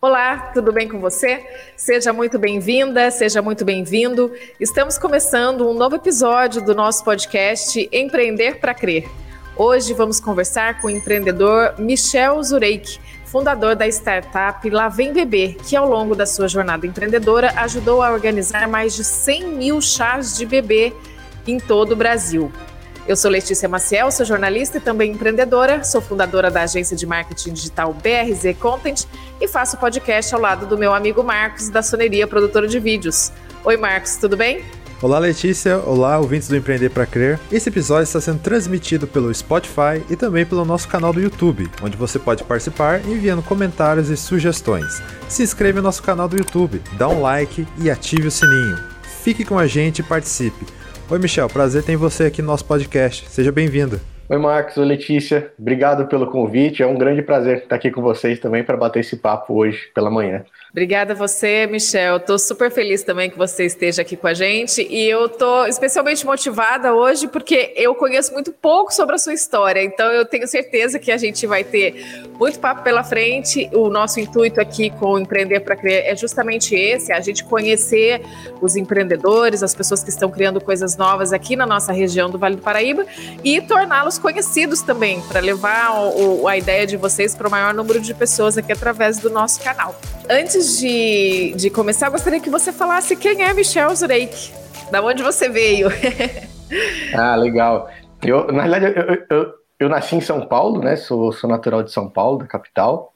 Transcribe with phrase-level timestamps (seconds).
[0.00, 1.44] Olá, tudo bem com você?
[1.76, 4.32] Seja muito bem-vinda, seja muito bem-vindo.
[4.60, 9.08] Estamos começando um novo episódio do nosso podcast Empreender para Crer.
[9.56, 15.74] Hoje vamos conversar com o empreendedor Michel Zureik, fundador da startup Lá Vem Bebê, que
[15.74, 20.46] ao longo da sua jornada empreendedora ajudou a organizar mais de 100 mil chás de
[20.46, 20.92] bebê
[21.44, 22.52] em todo o Brasil.
[23.08, 27.54] Eu sou Letícia Maciel, sou jornalista e também empreendedora, sou fundadora da agência de marketing
[27.54, 29.06] digital BRZ Content
[29.40, 33.32] e faço podcast ao lado do meu amigo Marcos, da Soneria Produtora de Vídeos.
[33.64, 34.62] Oi, Marcos, tudo bem?
[35.00, 35.78] Olá, Letícia.
[35.78, 37.40] Olá, ouvintes do Empreender para Crer.
[37.50, 41.96] Esse episódio está sendo transmitido pelo Spotify e também pelo nosso canal do YouTube, onde
[41.96, 45.00] você pode participar enviando comentários e sugestões.
[45.30, 48.78] Se inscreva no nosso canal do YouTube, dá um like e ative o sininho.
[49.22, 50.77] Fique com a gente e participe.
[51.10, 53.26] Oi, Michel, prazer ter você aqui no nosso podcast.
[53.30, 53.98] Seja bem-vindo.
[54.28, 54.76] Oi, Marcos.
[54.76, 55.50] Oi, Letícia.
[55.58, 56.82] Obrigado pelo convite.
[56.82, 60.10] É um grande prazer estar aqui com vocês também para bater esse papo hoje pela
[60.10, 60.44] manhã.
[60.70, 62.18] Obrigada a você, Michel.
[62.18, 66.26] Estou super feliz também que você esteja aqui com a gente e eu estou especialmente
[66.26, 69.82] motivada hoje porque eu conheço muito pouco sobre a sua história.
[69.82, 73.68] Então eu tenho certeza que a gente vai ter muito papo pela frente.
[73.72, 78.20] O nosso intuito aqui com o Empreender para Criar é justamente esse: a gente conhecer
[78.60, 82.56] os empreendedores, as pessoas que estão criando coisas novas aqui na nossa região do Vale
[82.56, 83.06] do Paraíba
[83.42, 88.00] e torná-los conhecidos também para levar o, a ideia de vocês para o maior número
[88.00, 89.98] de pessoas aqui através do nosso canal.
[90.30, 94.52] Antes de, de começar, gostaria que você falasse quem é Michel Zureik,
[94.90, 95.88] da onde você veio.
[97.16, 97.88] ah, legal.
[98.22, 100.96] Eu, na verdade, eu, eu, eu, nasci em São Paulo, né?
[100.96, 103.10] Sou, sou natural de São Paulo, da capital.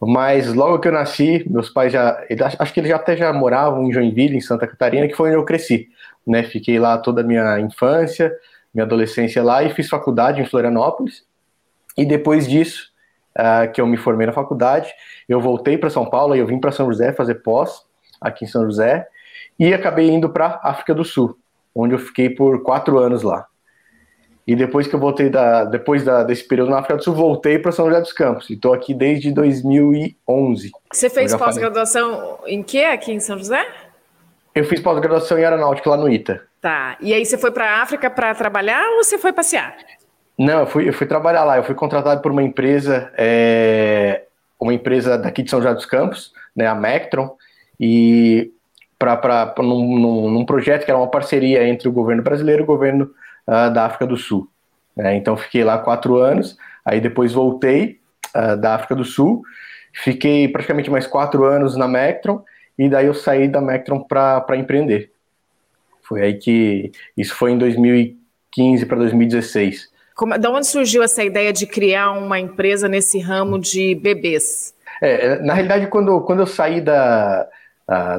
[0.00, 2.20] Mas logo que eu nasci, meus pais já.
[2.58, 5.38] Acho que eles já até já moravam em Joinville, em Santa Catarina, que foi onde
[5.38, 5.88] eu cresci.
[6.26, 6.42] Né?
[6.42, 8.34] Fiquei lá toda a minha infância,
[8.74, 11.24] minha adolescência lá e fiz faculdade em Florianópolis.
[11.96, 12.88] E depois disso,
[13.36, 14.92] uh, que eu me formei na faculdade,
[15.28, 17.82] eu voltei para São Paulo e eu vim para São José fazer pós
[18.20, 19.06] aqui em São José
[19.58, 21.36] e acabei indo para África do Sul,
[21.74, 23.46] onde eu fiquei por quatro anos lá.
[24.46, 27.58] E depois que eu voltei da, depois da, desse período na África do Sul, voltei
[27.58, 28.48] para São José dos Campos.
[28.48, 30.70] E estou aqui desde 2011.
[30.92, 33.66] Você fez pós-graduação em que aqui em São José?
[34.54, 36.42] Eu fiz pós-graduação em aeronáutica lá no ITA.
[36.60, 36.96] Tá.
[37.00, 39.76] E aí você foi para a África para trabalhar ou você foi passear?
[40.38, 41.56] Não, eu fui, eu fui trabalhar lá.
[41.56, 44.24] Eu fui contratado por uma empresa, é,
[44.60, 47.34] uma empresa daqui de São José dos Campos, né, a Mectron,
[47.80, 48.52] e
[48.98, 52.66] para num, num, num, projeto que era uma parceria entre o governo brasileiro e o
[52.66, 53.10] governo
[53.46, 54.48] uh, da África do Sul.
[54.96, 55.16] Né?
[55.16, 58.00] Então fiquei lá quatro anos, aí depois voltei
[58.34, 59.42] uh, da África do Sul,
[59.92, 62.42] fiquei praticamente mais quatro anos na Mectron,
[62.78, 65.10] e daí eu saí da Mectron para empreender.
[66.02, 69.90] Foi aí que isso foi em 2015 para 2016.
[70.16, 74.74] Como, da onde surgiu essa ideia de criar uma empresa nesse ramo de bebês?
[75.02, 77.46] É, na realidade, quando, quando eu saí da,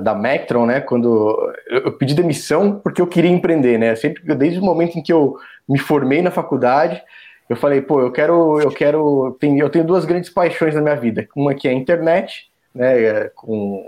[0.04, 1.36] da Mectron, né, quando
[1.68, 5.38] eu, pedi demissão porque eu queria empreender, né, sempre desde o momento em que eu
[5.68, 7.02] me formei na faculdade,
[7.50, 11.28] eu falei, pô, eu quero, eu quero, eu tenho duas grandes paixões na minha vida,
[11.36, 13.84] uma que é a internet, né, com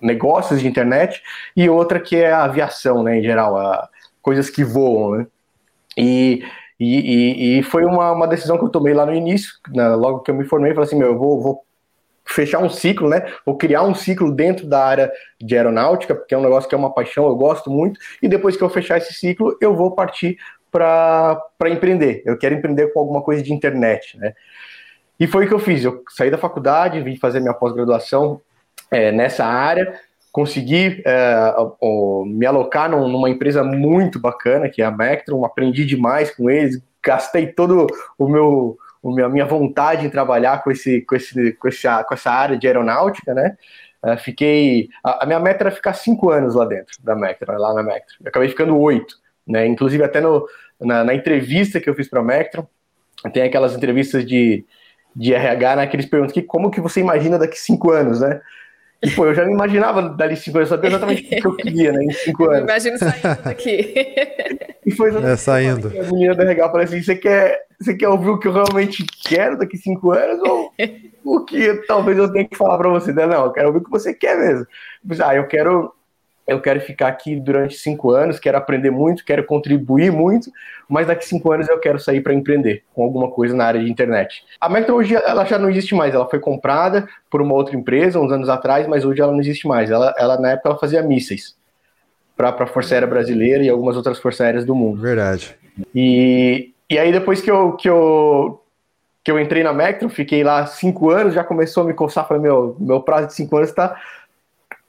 [0.00, 1.22] negócios de internet,
[1.56, 3.88] e outra que é a aviação, né, em geral, a,
[4.20, 5.26] coisas que voam, né,
[5.96, 6.42] e
[6.84, 10.20] e, e, e, foi uma, uma decisão que eu tomei lá no início, né, logo
[10.20, 11.64] que eu me formei, falei assim, meu, eu vou, vou
[12.24, 13.24] fechar um ciclo, né?
[13.44, 16.78] Vou criar um ciclo dentro da área de aeronáutica, porque é um negócio que é
[16.78, 20.38] uma paixão, eu gosto muito, e depois que eu fechar esse ciclo, eu vou partir
[20.70, 22.22] para empreender.
[22.24, 24.32] Eu quero empreender com alguma coisa de internet, né?
[25.20, 25.84] E foi o que eu fiz.
[25.84, 28.40] Eu saí da faculdade, vim fazer minha pós-graduação
[28.90, 30.00] é, nessa área,
[30.32, 31.54] consegui é,
[32.26, 37.46] me alocar numa empresa muito bacana, que é a Mectron, aprendi demais com eles, gastei
[37.46, 37.86] todo
[38.18, 38.78] o meu
[39.24, 42.68] a minha vontade em trabalhar com, esse, com, esse, com, essa, com essa área de
[42.68, 43.56] aeronáutica, né?
[44.00, 44.88] Uh, fiquei.
[45.02, 48.18] A, a, minha meta era ficar cinco anos lá dentro da Mectron, lá na Mectron.
[48.20, 49.66] Eu acabei ficando oito, né?
[49.66, 50.46] Inclusive, até no,
[50.80, 52.64] na, na entrevista que eu fiz para a Mectron,
[53.32, 54.64] tem aquelas entrevistas de,
[55.14, 58.40] de RH, né, que eles perguntam que, como que você imagina daqui cinco anos, né?
[59.02, 61.56] E, pô, eu já me imaginava dali cinco anos, eu sabia exatamente o que eu
[61.56, 62.70] queria, né, em cinco anos.
[62.70, 63.94] Imagina saindo daqui.
[64.86, 65.88] e foi exatamente é, saindo.
[65.88, 69.04] A menina do RH falou assim, você quer, você quer ouvir o que eu realmente
[69.24, 70.72] quero daqui cinco anos ou
[71.24, 73.12] o que talvez eu tenha que falar para você?
[73.12, 74.66] Não, eu quero ouvir o que você quer mesmo.
[75.24, 75.92] ah, eu quero
[76.52, 80.50] eu quero ficar aqui durante cinco anos, quero aprender muito, quero contribuir muito,
[80.88, 83.90] mas daqui cinco anos eu quero sair para empreender com alguma coisa na área de
[83.90, 84.44] internet.
[84.60, 88.20] A Metro hoje ela já não existe mais, ela foi comprada por uma outra empresa
[88.20, 89.90] uns anos atrás, mas hoje ela não existe mais.
[89.90, 91.56] Ela, ela na época ela fazia mísseis
[92.36, 95.00] para a Força Aérea Brasileira e algumas outras forças aéreas do mundo.
[95.00, 95.56] Verdade.
[95.94, 98.62] E, e aí depois que eu, que eu
[99.24, 102.42] que eu entrei na Mectron, fiquei lá cinco anos, já começou a me coçar, falei,
[102.42, 103.98] meu, meu prazo de cinco anos está tá,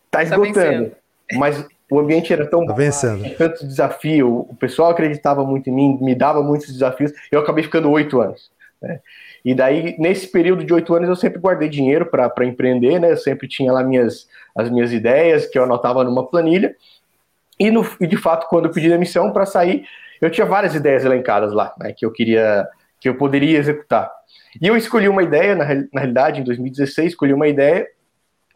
[0.09, 0.89] tá esgotando.
[0.89, 0.95] Tá
[1.33, 3.23] Mas o ambiente era tão tá vencendo.
[3.37, 7.89] tanto desafio, o pessoal acreditava muito em mim, me dava muitos desafios, eu acabei ficando
[7.91, 8.51] oito anos.
[8.81, 8.99] Né?
[9.45, 13.11] E daí, nesse período de oito anos, eu sempre guardei dinheiro para empreender, né?
[13.11, 16.75] Eu sempre tinha lá minhas, as minhas ideias, que eu anotava numa planilha.
[17.59, 19.85] E, no, e de fato, quando eu pedi demissão para sair,
[20.21, 21.93] eu tinha várias ideias elencadas lá, né?
[21.93, 22.65] Que eu queria,
[23.01, 24.09] que eu poderia executar.
[24.61, 27.85] E eu escolhi uma ideia, na, na realidade, em 2016, escolhi uma ideia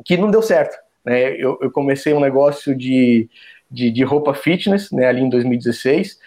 [0.05, 0.77] que não deu certo.
[1.07, 1.31] Né?
[1.37, 3.29] Eu, eu comecei um negócio de,
[3.71, 6.19] de, de, roupa fitness né, ali em 2016,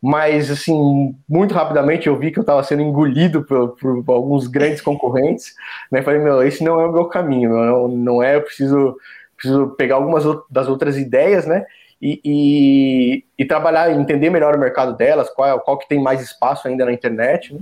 [0.00, 4.80] mas assim, muito rapidamente eu vi que eu estava sendo engolido por, por, alguns grandes
[4.82, 5.52] concorrentes.
[5.90, 6.00] Né?
[6.00, 8.96] Falei, meu, esse não é o meu caminho, não, não é, eu preciso,
[9.36, 11.66] preciso pegar algumas das outras ideias, né?
[12.00, 16.66] E, e, e, trabalhar, entender melhor o mercado delas, qual, qual que tem mais espaço
[16.66, 17.54] ainda na internet.
[17.54, 17.60] Né?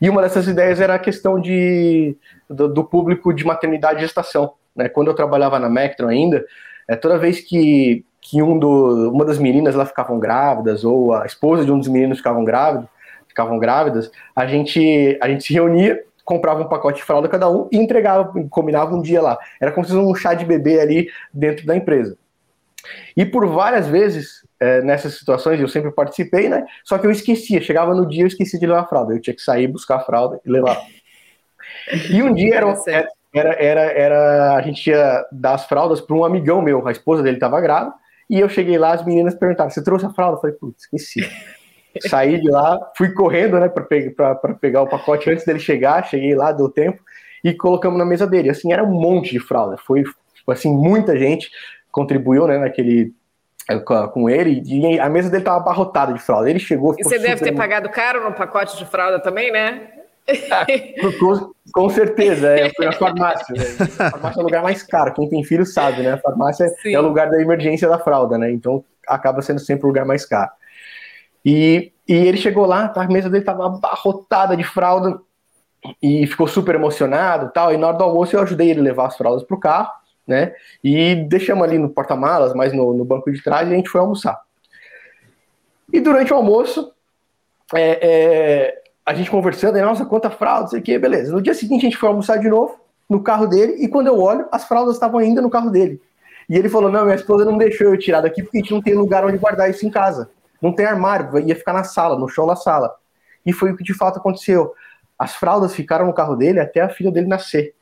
[0.00, 2.16] E uma dessas ideias era a questão de,
[2.48, 6.44] do, do público de maternidade e gestação né, quando eu trabalhava na Mectron ainda,
[6.88, 11.26] é, toda vez que, que um do, uma das meninas lá ficavam grávidas, ou a
[11.26, 12.88] esposa de um dos meninos ficavam grávidos,
[13.28, 17.68] ficavam grávidas, a gente, a gente se reunia, comprava um pacote de fralda cada um
[17.70, 19.38] e entregava, combinava um dia lá.
[19.60, 22.16] Era como se fosse um chá de bebê ali dentro da empresa.
[23.16, 26.64] E por várias vezes, é, nessas situações, eu sempre participei, né?
[26.84, 29.14] Só que eu esquecia, chegava no dia eu esquecia de levar a fralda.
[29.14, 30.80] Eu tinha que sair, buscar a fralda e levar.
[32.10, 32.74] E um dia era,
[33.34, 37.22] era, era, era a gente ia dar as fraldas para um amigão meu, a esposa
[37.22, 37.94] dele estava grávida,
[38.30, 40.36] e eu cheguei lá, as meninas perguntaram: Você trouxe a fralda?
[40.36, 41.20] Eu falei: Putz, esqueci.
[42.08, 44.14] Saí de lá, fui correndo, né, para pe
[44.60, 47.00] pegar o pacote antes dele chegar, cheguei lá, deu tempo,
[47.42, 48.50] e colocamos na mesa dele.
[48.50, 50.02] Assim, era um monte de fralda, foi,
[50.48, 51.48] assim, muita gente
[51.92, 53.14] contribuiu, né, naquele
[53.70, 53.78] eh,
[54.12, 56.50] com ele e a mesa dele estava abarrotada de fralda.
[56.50, 56.94] Ele chegou.
[56.98, 59.93] E você deve ter pagado caro no pacote de fralda também, né?
[60.50, 60.64] Ah,
[61.18, 63.54] com, com, certeza, é, foi a farmácia.
[63.54, 63.64] Né?
[63.98, 65.12] A farmácia é o lugar mais caro.
[65.12, 66.12] Quem tem filho sabe, né?
[66.12, 66.94] A farmácia Sim.
[66.94, 68.50] é o lugar da emergência da fralda, né?
[68.50, 70.50] Então acaba sendo sempre o lugar mais caro.
[71.44, 75.20] E, e ele chegou lá, a mesa dele estava abarrotada de fralda
[76.02, 77.72] e ficou super emocionado tal.
[77.72, 79.90] E na hora do almoço eu ajudei ele a levar as fraldas para o carro,
[80.26, 80.54] né?
[80.82, 84.00] E deixamos ali no porta-malas, mais no, no, banco de trás, e a gente foi
[84.00, 84.40] almoçar.
[85.92, 86.92] E durante o almoço,
[87.74, 91.32] é, é, a gente conversando, e, nossa, quanta fralda, sei o que, beleza.
[91.32, 92.78] No dia seguinte a gente foi almoçar de novo
[93.08, 96.00] no carro dele, e quando eu olho, as fraldas estavam ainda no carro dele.
[96.48, 98.82] E ele falou: Não, minha esposa não deixou eu tirar daqui porque a gente não
[98.82, 100.30] tem lugar onde guardar isso em casa.
[100.60, 102.94] Não tem armário, ia ficar na sala, no chão da sala.
[103.44, 104.72] E foi o que de fato aconteceu.
[105.18, 107.74] As fraldas ficaram no carro dele até a filha dele nascer.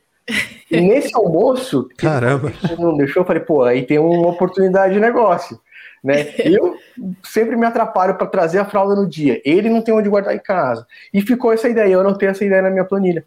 [0.69, 2.51] E nesse almoço, Caramba.
[2.77, 5.59] não deixou, eu falei, pô, aí tem uma oportunidade de negócio.
[6.03, 6.33] Né?
[6.39, 6.75] Eu
[7.23, 9.41] sempre me atrapalho para trazer a fralda no dia.
[9.45, 10.85] Ele não tem onde guardar em casa.
[11.13, 13.25] E ficou essa ideia, eu não tenho essa ideia na minha planilha.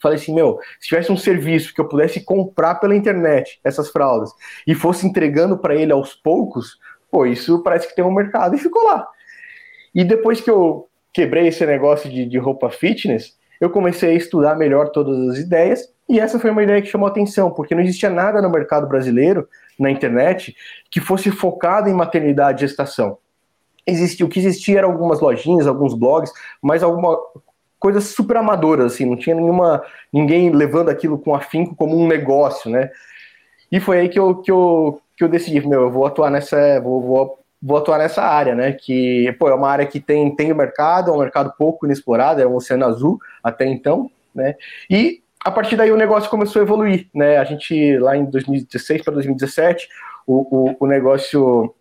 [0.00, 4.30] Falei assim, meu, se tivesse um serviço que eu pudesse comprar pela internet essas fraldas
[4.66, 6.78] e fosse entregando para ele aos poucos,
[7.10, 9.06] pô, isso parece que tem um mercado e ficou lá.
[9.94, 14.54] E depois que eu quebrei esse negócio de, de roupa fitness, eu comecei a estudar
[14.54, 18.08] melhor todas as ideias e essa foi uma ideia que chamou atenção, porque não existia
[18.08, 19.48] nada no mercado brasileiro
[19.78, 20.56] na internet
[20.90, 23.18] que fosse focado em maternidade e gestação.
[23.86, 27.16] Existia, o que existia eram algumas lojinhas, alguns blogs, mas alguma
[27.78, 29.82] coisas super amadoras, assim, não tinha nenhuma
[30.12, 32.90] ninguém levando aquilo com afinco como um negócio, né?
[33.70, 36.80] E foi aí que eu, que eu, que eu decidi, meu, eu vou atuar nessa,
[36.80, 38.72] vou, vou, vou atuar nessa área, né?
[38.72, 42.46] Que, pô, é uma área que tem, tem mercado, é um mercado pouco inexplorado, é
[42.46, 44.54] um oceano azul até então, né?
[44.90, 47.38] E a partir daí o negócio começou a evoluir, né?
[47.38, 49.88] A gente lá em 2016 para 2017,
[50.26, 51.74] o, o, o negócio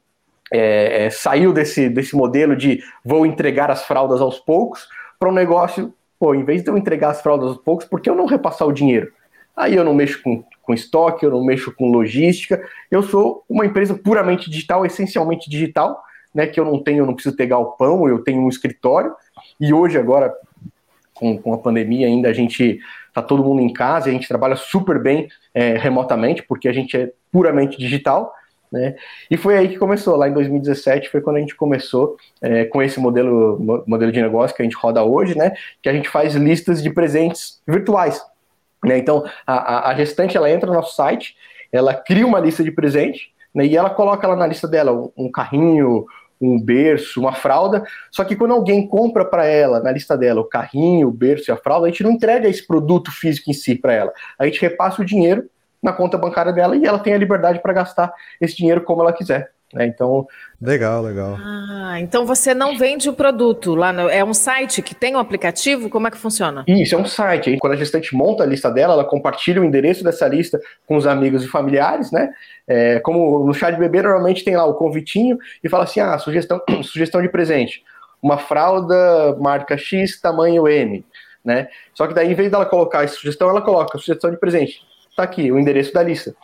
[0.52, 4.88] é, é, saiu desse, desse modelo de vou entregar as fraldas aos poucos
[5.20, 8.10] para um negócio, pô, em vez de eu entregar as fraldas aos poucos, por que
[8.10, 9.12] eu não repassar o dinheiro?
[9.54, 13.66] Aí eu não mexo com, com estoque, eu não mexo com logística, eu sou uma
[13.66, 16.02] empresa puramente digital, essencialmente digital,
[16.34, 16.48] né?
[16.48, 19.14] Que eu não tenho, eu não preciso pegar o pão, eu tenho um escritório,
[19.60, 20.34] e hoje, agora,
[21.14, 22.80] com, com a pandemia, ainda a gente
[23.22, 26.96] tá todo mundo em casa, a gente trabalha super bem é, remotamente, porque a gente
[26.96, 28.32] é puramente digital,
[28.72, 28.96] né?
[29.32, 32.82] E foi aí que começou, lá em 2017 foi quando a gente começou é, com
[32.82, 35.54] esse modelo, modelo de negócio que a gente roda hoje, né?
[35.82, 38.22] Que a gente faz listas de presentes virtuais.
[38.84, 38.98] Né?
[39.00, 41.36] Então, a, a gestante ela entra no nosso site,
[41.72, 43.66] ela cria uma lista de presente, né?
[43.66, 46.06] E ela coloca lá na lista dela um, um carrinho,
[46.40, 47.84] um berço, uma fralda.
[48.12, 51.52] Só que quando alguém compra para ela, na lista dela, o carrinho, o berço e
[51.52, 54.14] a fralda, a gente não entrega esse produto físico em si para ela.
[54.38, 55.50] A gente repassa o dinheiro
[55.82, 59.14] na conta bancária dela e ela tem a liberdade para gastar esse dinheiro como ela
[59.14, 59.52] quiser.
[59.74, 59.86] Né?
[59.86, 60.26] Então.
[60.62, 61.38] Legal, legal.
[61.40, 65.20] Ah, então você não vende o produto lá, no, é um site que tem um
[65.20, 65.90] aplicativo?
[65.90, 66.64] Como é que funciona?
[66.68, 67.58] Isso, é um site.
[67.60, 71.06] Quando a gestante monta a lista dela, ela compartilha o endereço dessa lista com os
[71.06, 72.32] amigos e familiares, né?
[72.68, 76.18] É, como no chá de bebê, normalmente tem lá o convitinho e fala assim: ah,
[76.18, 77.84] sugestão, sugestão de presente.
[78.22, 81.06] Uma fralda marca X, tamanho M.
[81.44, 81.68] Né?
[81.94, 84.82] Só que daí, em vez dela colocar a sugestão, ela coloca a sugestão de presente.
[85.16, 86.36] Tá aqui, o endereço da lista.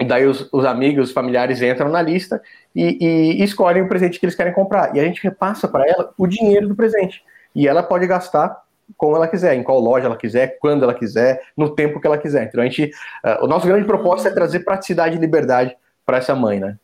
[0.00, 2.40] E daí os, os, amigos, os familiares entram na lista
[2.74, 2.96] e,
[3.38, 4.96] e, escolhem o presente que eles querem comprar.
[4.96, 7.22] E a gente repassa para ela o dinheiro do presente.
[7.54, 8.62] E ela pode gastar
[8.96, 12.18] como ela quiser, em qual loja ela quiser, quando ela quiser, no tempo que ela
[12.18, 12.44] quiser.
[12.44, 12.90] Então a gente,
[13.24, 16.76] uh, o nosso grande propósito é trazer praticidade e liberdade para essa mãe, né?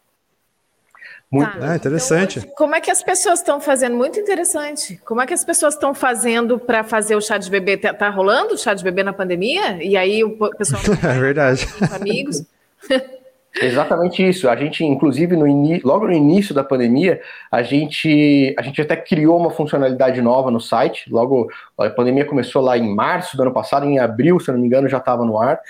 [1.30, 1.72] Muito tá.
[1.72, 2.38] ah, interessante.
[2.38, 3.96] Então, como é que as pessoas estão fazendo?
[3.96, 4.98] Muito interessante.
[5.04, 7.76] Como é que as pessoas estão fazendo para fazer o chá de bebê?
[7.76, 9.82] Tá, tá, rolando o chá de bebê na pandemia?
[9.82, 11.68] E aí o pessoal é verdade.
[11.80, 12.46] Os amigos.
[13.60, 14.48] Exatamente isso.
[14.48, 15.46] A gente, inclusive, no
[15.84, 17.20] logo no início da pandemia,
[17.50, 21.10] a gente, a gente até criou uma funcionalidade nova no site.
[21.10, 24.66] Logo, a pandemia começou lá em março do ano passado, em abril, se não me
[24.66, 25.60] engano, já estava no ar.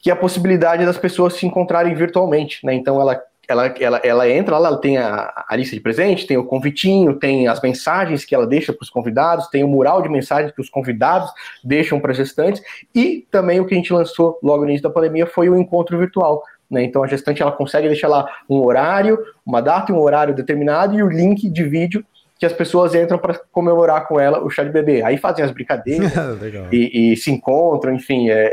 [0.00, 2.64] Que é a possibilidade das pessoas se encontrarem virtualmente.
[2.64, 2.74] Né?
[2.74, 6.36] Então, ela, ela, ela, ela entra lá, ela tem a, a lista de presente, tem
[6.36, 10.08] o convitinho, tem as mensagens que ela deixa para os convidados, tem o mural de
[10.08, 11.30] mensagens que os convidados
[11.62, 12.62] deixam para as gestantes,
[12.94, 15.98] e também o que a gente lançou logo no início da pandemia foi o encontro
[15.98, 16.82] virtual né?
[16.82, 20.94] Então a gestante ela consegue deixar lá um horário, uma data e um horário determinado
[20.94, 22.04] e o link de vídeo
[22.38, 25.02] que as pessoas entram para comemorar com ela o chá de bebê.
[25.02, 26.12] Aí fazem as brincadeiras
[26.72, 28.52] e, e, se encontram, enfim, é,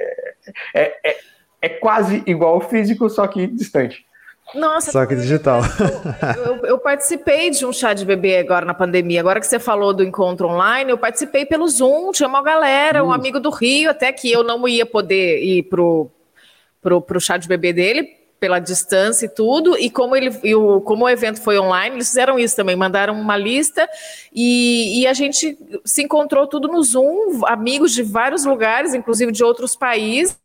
[0.74, 1.18] é, é,
[1.64, 4.06] é quase igual ao físico, só que distante.
[4.54, 5.62] Nossa, só que digital.
[6.38, 9.20] Eu, eu, eu, participei de um chá de bebê agora na pandemia.
[9.20, 13.12] Agora que você falou do encontro online, eu participei pelo Zoom, tinha uma galera, um
[13.12, 16.10] amigo do Rio, até que eu não ia poder ir pro
[16.82, 18.10] pro, pro chá de bebê dele,
[18.42, 22.08] pela distância e tudo, e como ele e o, como o evento foi online, eles
[22.08, 23.88] fizeram isso também, mandaram uma lista
[24.34, 25.56] e, e, a gente
[25.86, 30.36] se encontrou tudo no Zoom, amigos de vários lugares, inclusive de outros países,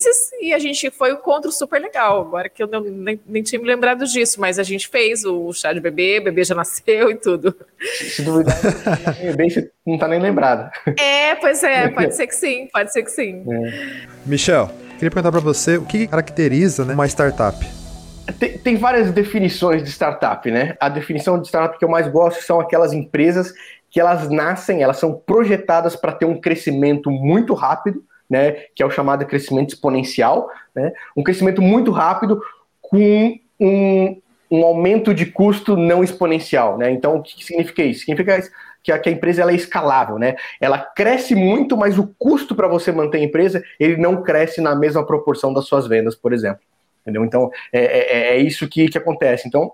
[0.43, 2.21] e a gente foi um encontro super legal.
[2.21, 5.51] Agora que eu não, nem, nem, tinha me lembrado disso, mas a gente fez o
[5.55, 7.57] chá de bebê, bebê já nasceu e tudo.
[7.81, 10.71] Se duvidar, você não tá nem lembrado.
[10.99, 13.43] É, pois é, pode ser que sim, pode ser que sim.
[13.51, 14.07] É.
[14.27, 17.86] Michel, queria perguntar para você o que caracteriza né, uma startup?
[18.33, 20.77] Tem, tem, várias definições de startup, né?
[20.81, 23.53] A definição de startup que eu mais gosto são aquelas empresas
[23.89, 28.53] que elas nascem, elas são projetadas para ter um crescimento muito rápido, né?
[28.75, 30.93] Que é o chamado crescimento exponencial, né?
[31.17, 32.41] Um crescimento muito rápido
[32.83, 36.91] com um, um aumento de custo não exponencial, né?
[36.91, 38.01] Então, o que significa isso?
[38.01, 38.43] Significa
[38.83, 40.35] que a, que a empresa ela é escalável, né?
[40.61, 44.75] Ela cresce muito, mas o custo para você manter a empresa ele não cresce na
[44.75, 46.61] mesma proporção das suas vendas, por exemplo
[47.07, 47.25] entendeu?
[47.25, 49.47] Então, é, é, é isso que, que acontece.
[49.47, 49.73] Então,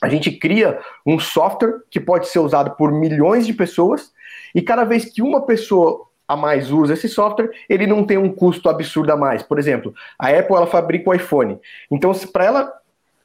[0.00, 4.12] a gente cria um software que pode ser usado por milhões de pessoas,
[4.54, 8.30] e cada vez que uma pessoa a mais usa esse software, ele não tem um
[8.30, 9.42] custo absurdo a mais.
[9.42, 11.58] Por exemplo, a Apple ela fabrica o iPhone.
[11.90, 12.72] Então, para ela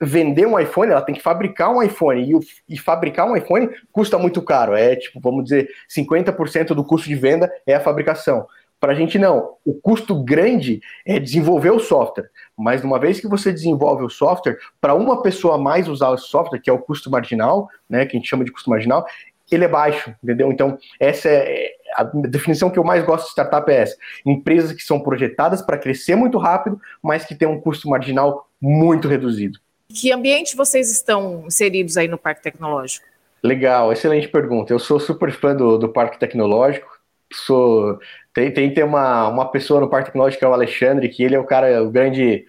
[0.01, 2.23] vender um iPhone, ela tem que fabricar um iPhone.
[2.23, 4.73] E, o, e fabricar um iPhone custa muito caro.
[4.73, 8.47] É tipo, vamos dizer, 50% do custo de venda é a fabricação.
[8.83, 9.55] Para a gente não.
[9.63, 12.29] O custo grande é desenvolver o software.
[12.57, 16.59] Mas uma vez que você desenvolve o software, para uma pessoa mais usar o software,
[16.59, 19.05] que é o custo marginal, né, que a gente chama de custo marginal,
[19.49, 20.51] ele é baixo, entendeu?
[20.51, 23.95] Então, essa é a definição que eu mais gosto de startup é essa.
[24.25, 29.07] Empresas que são projetadas para crescer muito rápido, mas que têm um custo marginal muito
[29.07, 29.59] reduzido.
[29.87, 33.05] Que ambiente vocês estão inseridos aí no Parque Tecnológico?
[33.41, 34.73] Legal, excelente pergunta.
[34.73, 37.01] Eu sou super fã do, do Parque Tecnológico
[37.33, 37.99] sou.
[38.33, 41.35] Tem, tem ter uma, uma pessoa no Parque Tecnológico, que é o Alexandre, que ele
[41.35, 42.45] é o cara, o grande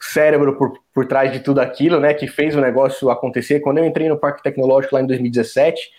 [0.00, 2.12] cérebro por, por trás de tudo aquilo, né?
[2.12, 3.60] Que fez o negócio acontecer.
[3.60, 5.90] Quando eu entrei no Parque Tecnológico lá em 2017,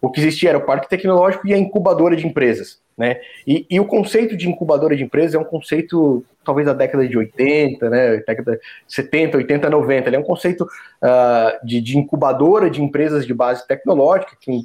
[0.00, 3.18] o que existia era o Parque Tecnológico e a incubadora de empresas, né?
[3.46, 7.16] E, e o conceito de incubadora de empresas é um conceito, talvez da década de
[7.16, 8.16] 80, né?
[8.18, 10.08] Década 70, 80, 90.
[10.08, 14.64] Ele é um conceito uh, de, de incubadora de empresas de base tecnológica, que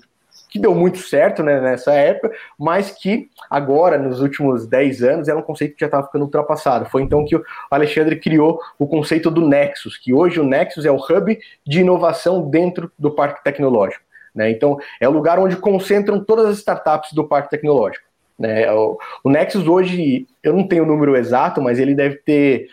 [0.51, 5.39] que deu muito certo né, nessa época, mas que agora, nos últimos 10 anos, era
[5.39, 6.89] um conceito que já estava ficando ultrapassado.
[6.89, 10.91] Foi então que o Alexandre criou o conceito do Nexus, que hoje o Nexus é
[10.91, 14.03] o hub de inovação dentro do parque tecnológico.
[14.35, 14.51] Né?
[14.51, 18.05] Então, é o lugar onde concentram todas as startups do parque tecnológico.
[18.37, 18.69] Né?
[18.73, 22.67] O, o Nexus hoje, eu não tenho o número exato, mas ele deve ter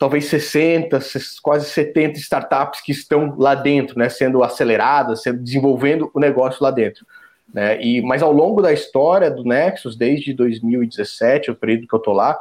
[0.00, 0.98] talvez 60,
[1.42, 6.70] quase 70 startups que estão lá dentro, né, sendo aceleradas, sendo, desenvolvendo o negócio lá
[6.70, 7.04] dentro.
[7.52, 7.78] Né?
[7.82, 12.14] E, mas ao longo da história do Nexus, desde 2017, o período que eu estou
[12.14, 12.38] lá,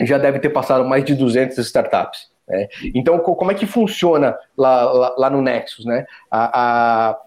[0.00, 2.30] já deve ter passado mais de 200 startups.
[2.48, 2.68] Né?
[2.94, 5.84] Então, como é que funciona lá, lá, lá no Nexus?
[5.84, 6.06] Né?
[6.30, 7.18] A, a,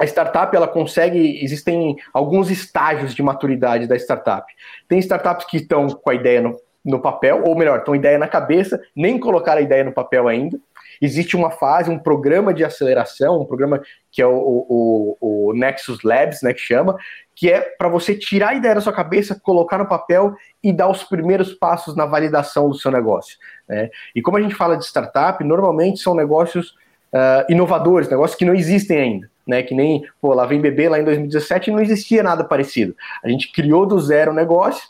[0.00, 1.44] a, startup ela consegue.
[1.44, 4.50] Existem alguns estágios de maturidade da startup.
[4.88, 8.26] Tem startups que estão com a ideia no, no papel, ou melhor, estão ideia na
[8.26, 10.58] cabeça, nem colocaram a ideia no papel ainda.
[11.02, 14.32] Existe uma fase, um programa de aceleração, um programa que é o,
[14.68, 16.96] o, o Nexus Labs, né, que chama,
[17.36, 20.88] que é para você tirar a ideia da sua cabeça, colocar no papel e dar
[20.88, 23.36] os primeiros passos na validação do seu negócio.
[23.68, 23.90] Né?
[24.14, 26.70] E como a gente fala de startup, normalmente são negócios
[27.12, 29.30] uh, inovadores, negócios que não existem ainda.
[29.46, 32.94] Né, que nem, pô, lá vem bebê lá em 2017 não existia nada parecido.
[33.24, 34.82] A gente criou do zero o negócio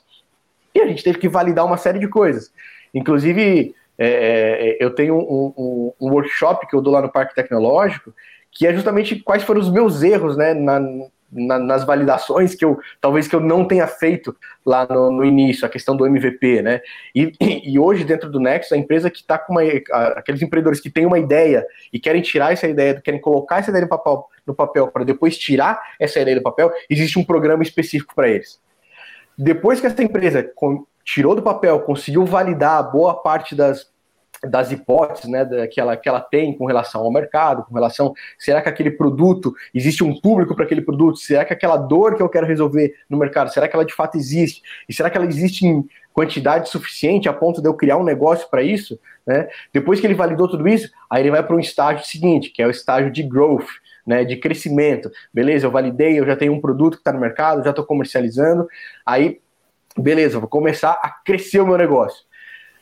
[0.78, 2.52] e a gente teve que validar uma série de coisas.
[2.94, 7.34] Inclusive, é, é, eu tenho um, um, um, workshop que eu dou lá no Parque
[7.34, 8.14] Tecnológico,
[8.52, 10.80] que é justamente quais foram os meus erros né, na,
[11.30, 15.66] na, nas validações que eu talvez que eu não tenha feito lá no, no início,
[15.66, 16.80] a questão do MVP, né?
[17.14, 19.62] E, e, hoje, dentro do Nexus, a empresa que está com uma.
[20.16, 23.84] aqueles empreendedores que têm uma ideia e querem tirar essa ideia, querem colocar essa ideia
[23.84, 28.14] no papel, no papel para depois tirar essa ideia do papel, existe um programa específico
[28.14, 28.60] para eles.
[29.38, 30.44] Depois que essa empresa
[31.04, 33.86] tirou do papel, conseguiu validar boa parte das,
[34.42, 38.60] das hipóteses né, que, ela, que ela tem com relação ao mercado, com relação, será
[38.60, 42.28] que aquele produto, existe um público para aquele produto, será que aquela dor que eu
[42.28, 45.66] quero resolver no mercado, será que ela de fato existe, e será que ela existe
[45.66, 49.48] em quantidade suficiente a ponto de eu criar um negócio para isso, né?
[49.72, 52.66] Depois que ele validou tudo isso, aí ele vai para um estágio seguinte, que é
[52.66, 53.68] o estágio de growth,
[54.08, 55.10] né, de crescimento.
[55.32, 58.66] Beleza, eu validei, eu já tenho um produto que está no mercado, já estou comercializando,
[59.04, 59.38] aí
[59.96, 62.24] beleza, vou começar a crescer o meu negócio.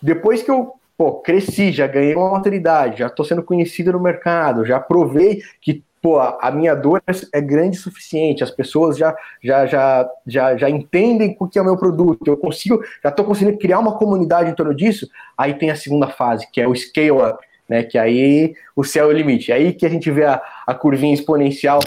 [0.00, 4.64] Depois que eu pô, cresci, já ganhei uma autoridade, já estou sendo conhecido no mercado,
[4.64, 7.02] já provei que pô, a minha dor
[7.32, 11.62] é grande o suficiente, as pessoas já, já, já, já, já entendem o que é
[11.62, 15.54] o meu produto, eu consigo, já estou conseguindo criar uma comunidade em torno disso, aí
[15.54, 19.08] tem a segunda fase, que é o scale up, né, que aí o céu é
[19.08, 21.80] o limite, é aí que a gente vê a, a curvinha exponencial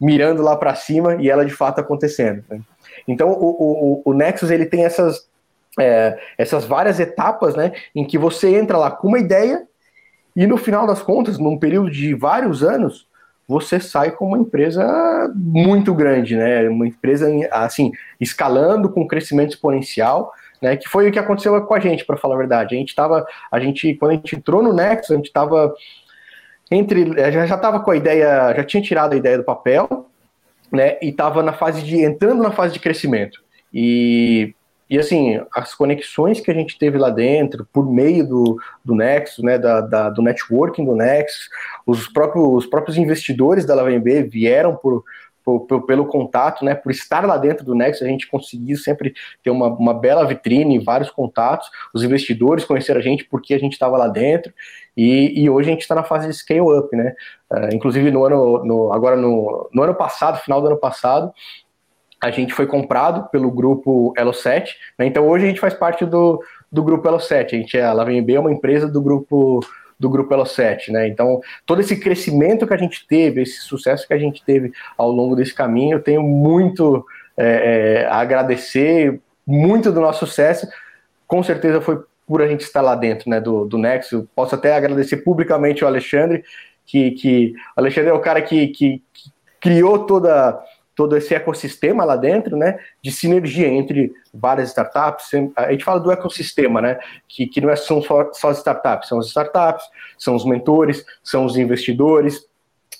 [0.00, 2.44] mirando lá para cima e ela de fato acontecendo.
[2.50, 2.60] Né?
[3.06, 5.28] Então, o, o, o Nexus ele tem essas,
[5.78, 9.66] é, essas várias etapas, né, em que você entra lá com uma ideia
[10.34, 13.06] e no final das contas, num período de vários anos,
[13.46, 20.32] você sai com uma empresa muito grande, né, uma empresa assim escalando com crescimento exponencial,
[20.62, 22.74] né, que foi o que aconteceu com a gente, para falar a verdade.
[22.74, 25.74] A gente estava, a gente quando a gente entrou no Nexus, a gente estava
[26.70, 30.08] entre, já estava com a ideia, já tinha tirado a ideia do papel,
[30.70, 30.96] né?
[31.02, 33.42] E estava na fase de entrando na fase de crescimento.
[33.74, 34.54] E,
[34.88, 39.42] e assim, as conexões que a gente teve lá dentro, por meio do, do Nexus,
[39.44, 41.48] né, da, da do networking do Nexus,
[41.86, 45.04] os próprios, os próprios investidores da LaVMB vieram por,
[45.44, 49.14] por, por, pelo contato, né, por estar lá dentro do Nexus, a gente conseguiu sempre
[49.42, 53.72] ter uma, uma bela vitrine, vários contatos, os investidores conheceram a gente porque a gente
[53.72, 54.52] estava lá dentro,
[54.96, 57.14] e, e, hoje a gente está na fase de scale up, né,
[57.50, 61.32] uh, inclusive no ano, no, agora no, no ano passado, final do ano passado,
[62.22, 64.66] a gente foi comprado pelo grupo Elo7,
[64.98, 67.92] né, então hoje a gente faz parte do, do grupo Elo7, a gente é, a
[67.92, 69.60] LaVMB é uma empresa do grupo
[70.02, 71.06] do grupo Elo 7, né?
[71.06, 75.12] Então, todo esse crescimento que a gente teve, esse sucesso que a gente teve ao
[75.12, 80.66] longo desse caminho, eu tenho muito é, é, a agradecer, muito do nosso sucesso,
[81.24, 84.28] com certeza foi por a gente estar lá dentro, né, do, do Nexo.
[84.34, 86.42] Posso até agradecer publicamente ao Alexandre,
[86.84, 90.60] que, que o Alexandre é o cara que, que, que criou toda
[91.02, 95.30] todo esse ecossistema lá dentro, né, de sinergia entre várias startups.
[95.56, 99.08] A gente fala do ecossistema, né, que, que não é, são só, só as startups,
[99.08, 99.84] são as startups,
[100.16, 102.46] são os mentores, são os investidores,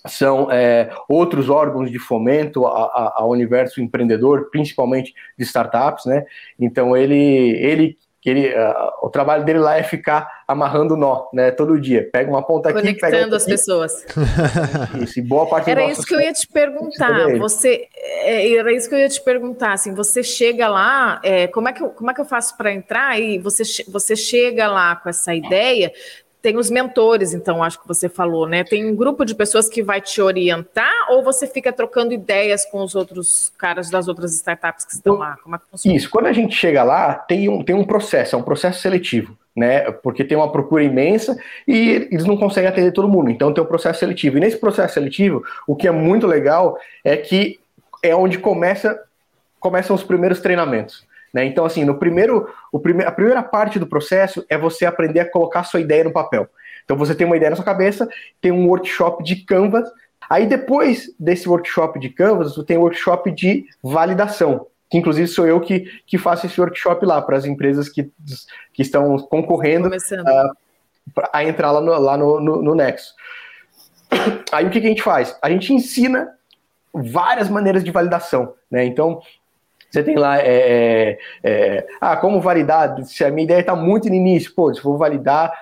[0.09, 6.25] são é, outros órgãos de fomento ao universo empreendedor, principalmente de startups, né?
[6.59, 11.51] Então ele, ele que ele, uh, o trabalho dele lá é ficar amarrando nó, né,
[11.51, 12.09] todo dia.
[12.13, 14.07] Pega uma ponta aqui, conectando as pessoas.
[15.03, 17.37] Isso, e boa parte Era isso que eu ia te perguntar.
[17.39, 19.73] Você, é, era isso que eu ia te perguntar.
[19.73, 22.73] Assim, você chega lá, é, como é que eu, como é que eu faço para
[22.73, 23.21] entrar?
[23.21, 25.93] E você, você chega lá com essa ideia
[26.43, 28.65] tem os mentores, então, acho que você falou, né?
[28.65, 32.83] Tem um grupo de pessoas que vai te orientar ou você fica trocando ideias com
[32.83, 35.37] os outros caras das outras startups que estão lá?
[35.41, 35.97] Como é que funciona?
[35.97, 39.39] Isso, quando a gente chega lá, tem um, tem um processo, é um processo seletivo,
[39.55, 39.93] né?
[39.93, 43.67] Porque tem uma procura imensa e eles não conseguem atender todo mundo, então tem um
[43.67, 44.37] processo seletivo.
[44.37, 47.61] E nesse processo seletivo, o que é muito legal é que
[48.03, 49.01] é onde começa,
[49.61, 51.07] começam os primeiros treinamentos.
[51.33, 51.45] Né?
[51.47, 55.31] Então, assim, no primeiro, o prime a primeira parte do processo é você aprender a
[55.31, 56.49] colocar sua ideia no papel.
[56.85, 58.09] Então, você tem uma ideia na sua cabeça,
[58.41, 59.89] tem um workshop de Canvas.
[60.29, 65.47] Aí, depois desse workshop de Canvas, você tem um workshop de validação, que inclusive sou
[65.47, 68.11] eu que, que faço esse workshop lá para as empresas que,
[68.73, 69.89] que estão concorrendo.
[69.89, 70.63] Uh,
[71.33, 73.15] a entrar lá no, lá no, no, no Nexo.
[74.53, 75.37] Aí o que, que a gente faz?
[75.43, 76.31] A gente ensina
[76.93, 78.85] várias maneiras de validação, né?
[78.85, 79.21] Então,
[79.93, 82.97] você tem lá, é, é, é, ah, como validar?
[83.05, 85.53] Se a minha ideia está muito no início, pô, se vou validar,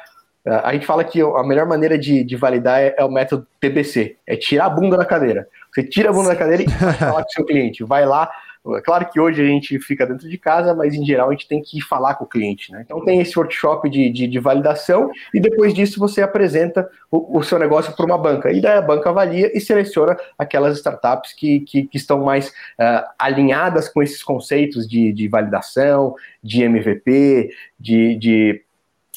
[0.46, 4.16] a gente fala que a melhor maneira de, de validar é, é, o método TBC,
[4.24, 5.48] é tirar a bunda da cadeira.
[5.74, 8.30] Você tira a bunda da cadeira e vai falar com o seu cliente, vai lá,
[8.76, 11.48] é claro que hoje a gente fica dentro de casa, mas em geral a gente
[11.48, 12.70] tem que falar com o cliente.
[12.70, 12.82] Né?
[12.84, 17.42] Então tem esse workshop de, de, de validação e depois disso você apresenta o, o
[17.42, 18.52] seu negócio para uma banca.
[18.52, 23.08] E daí a banca avalia e seleciona aquelas startups que, que, que estão mais uh,
[23.18, 28.62] alinhadas com esses conceitos de, de validação, de MVP, de, de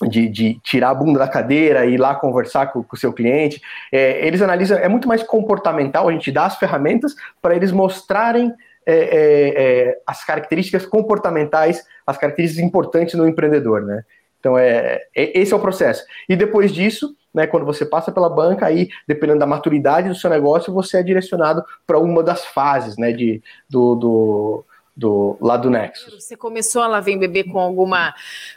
[0.09, 3.13] de, de, tirar a bunda da cadeira e ir lá conversar com, com o seu
[3.13, 3.61] cliente.
[3.91, 8.51] É, eles analisam, é muito mais comportamental, a gente dá as ferramentas para eles mostrarem
[8.85, 14.03] é, é, é, as características comportamentais, as características importantes no empreendedor, né?
[14.39, 16.03] Então, é, é, esse é o processo.
[16.27, 20.29] E depois disso, né, quando você passa pela banca, aí, dependendo da maturidade do seu
[20.29, 24.65] negócio, você é direcionado para uma das fases né, de, do, do
[24.95, 26.23] do lado do Nexus.
[26.23, 28.13] Você começou a lá vem bebê com alguma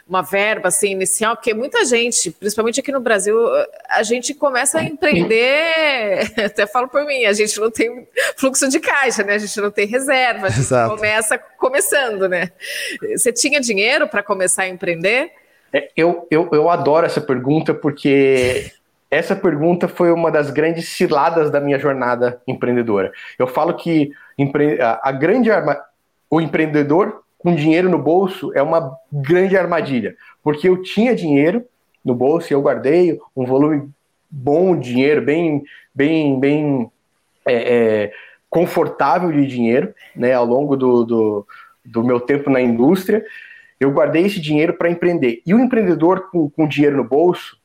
[0.07, 3.37] uma verba assim inicial, porque muita gente, principalmente aqui no Brasil,
[3.89, 8.79] a gente começa a empreender, até falo por mim, a gente não tem fluxo de
[8.79, 9.33] caixa, né?
[9.33, 10.95] A gente não tem reserva, a gente Exato.
[10.95, 12.51] começa começando, né?
[13.15, 15.31] Você tinha dinheiro para começar a empreender?
[15.73, 18.71] É, eu, eu, eu adoro essa pergunta porque
[19.09, 23.11] essa pergunta foi uma das grandes ciladas da minha jornada empreendedora.
[23.39, 24.11] Eu falo que
[24.79, 25.81] a grande arma
[26.29, 31.63] o empreendedor com dinheiro no bolso é uma grande armadilha, porque eu tinha dinheiro
[32.03, 33.89] no bolso e eu guardei um volume
[34.29, 35.63] bom de dinheiro, bem,
[35.93, 36.91] bem, bem
[37.45, 38.13] é, é,
[38.49, 41.47] confortável de dinheiro, né, ao longo do, do,
[41.85, 43.23] do, meu tempo na indústria.
[43.79, 45.41] Eu guardei esse dinheiro para empreender.
[45.45, 47.57] E o empreendedor com, com dinheiro no bolso,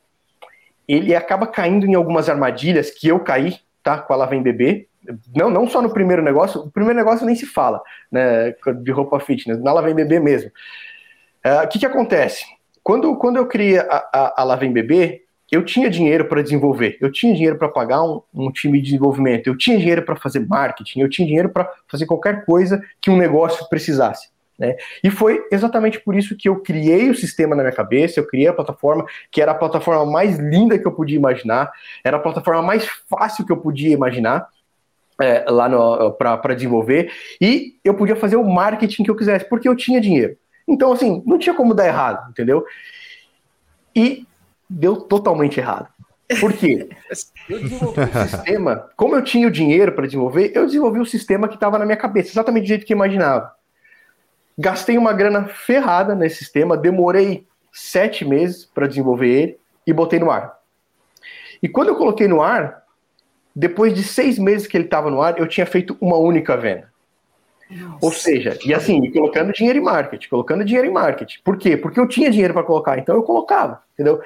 [0.87, 4.89] ele acaba caindo em algumas armadilhas que eu caí, tá, com a Lá Vem Bebê,
[5.35, 9.19] não, não só no primeiro negócio, o primeiro negócio nem se fala, né, de roupa
[9.21, 10.51] fitness, na Lavem Bebê mesmo.
[11.45, 12.45] É, o uh, que, que acontece?
[12.83, 17.13] Quando, quando eu criei a, a, a Lavem Bebê, eu tinha dinheiro para desenvolver, eu
[17.13, 21.01] tinha dinheiro para pagar um, um, time de desenvolvimento, eu tinha dinheiro para fazer marketing,
[21.01, 24.31] eu tinha dinheiro para fazer qualquer coisa que um negócio precisasse.
[24.59, 24.77] Né?
[25.05, 28.49] E foi exatamente por isso que eu criei o sistema na minha cabeça, eu criei
[28.49, 31.71] a plataforma, que era a plataforma mais linda que eu podia imaginar,
[32.03, 34.47] era a plataforma mais fácil que eu podia imaginar,
[35.23, 35.69] é, lá
[36.11, 40.37] para desenvolver e eu podia fazer o marketing que eu quisesse, porque eu tinha dinheiro.
[40.67, 42.65] Então, assim, não tinha como dar errado, entendeu?
[43.95, 44.27] E
[44.69, 45.89] deu totalmente errado.
[46.41, 46.89] Por quê?
[47.49, 51.05] Eu desenvolvi um sistema, como eu tinha o dinheiro para desenvolver, eu desenvolvi o um
[51.05, 53.53] sistema que estava na minha cabeça, exatamente do jeito que eu imaginava.
[54.57, 60.31] Gastei uma grana ferrada nesse sistema, demorei sete meses para desenvolver ele e botei no
[60.31, 60.57] ar.
[61.63, 62.82] E quando eu coloquei no ar,
[63.55, 66.91] depois de seis meses que ele estava no ar, eu tinha feito uma única venda.
[67.71, 67.99] Nossa.
[68.01, 71.39] Ou seja, e assim, colocando dinheiro em marketing, colocando dinheiro em marketing.
[71.43, 71.77] Por quê?
[71.77, 74.21] Porque eu tinha dinheiro para colocar, então eu colocava, entendeu?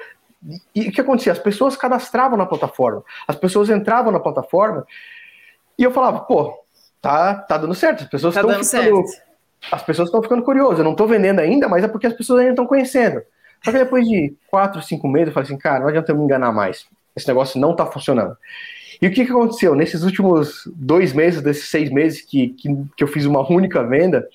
[0.75, 1.31] E o que acontecia?
[1.31, 4.85] As pessoas cadastravam na plataforma, as pessoas entravam na plataforma
[5.77, 6.59] e eu falava, pô,
[7.01, 9.07] tá, tá dando certo, as pessoas estão tá ficando.
[9.07, 9.27] Certo.
[9.71, 12.41] As pessoas estão ficando curiosas, eu não estou vendendo ainda, mas é porque as pessoas
[12.41, 13.21] ainda estão conhecendo.
[13.63, 16.23] Só que depois de quatro, cinco meses, eu falei assim, cara, não adianta eu me
[16.23, 16.85] enganar mais.
[17.15, 18.37] Esse negócio não está funcionando.
[19.01, 19.75] E o que, que aconteceu?
[19.75, 24.27] Nesses últimos dois meses, desses seis meses que, que, que eu fiz uma única venda,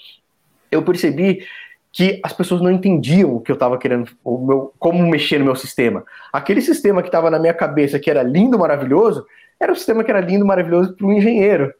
[0.70, 1.44] eu percebi
[1.92, 5.44] que as pessoas não entendiam o que eu estava querendo, o meu, como mexer no
[5.44, 6.04] meu sistema.
[6.32, 9.26] Aquele sistema que estava na minha cabeça, que era lindo, maravilhoso,
[9.60, 11.72] era um sistema que era lindo, maravilhoso para um engenheiro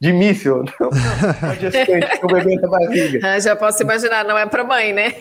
[0.00, 3.18] de míssil, não uma gestante com o bebê na barriga.
[3.22, 5.12] Ah, já posso imaginar, não é para mãe, né?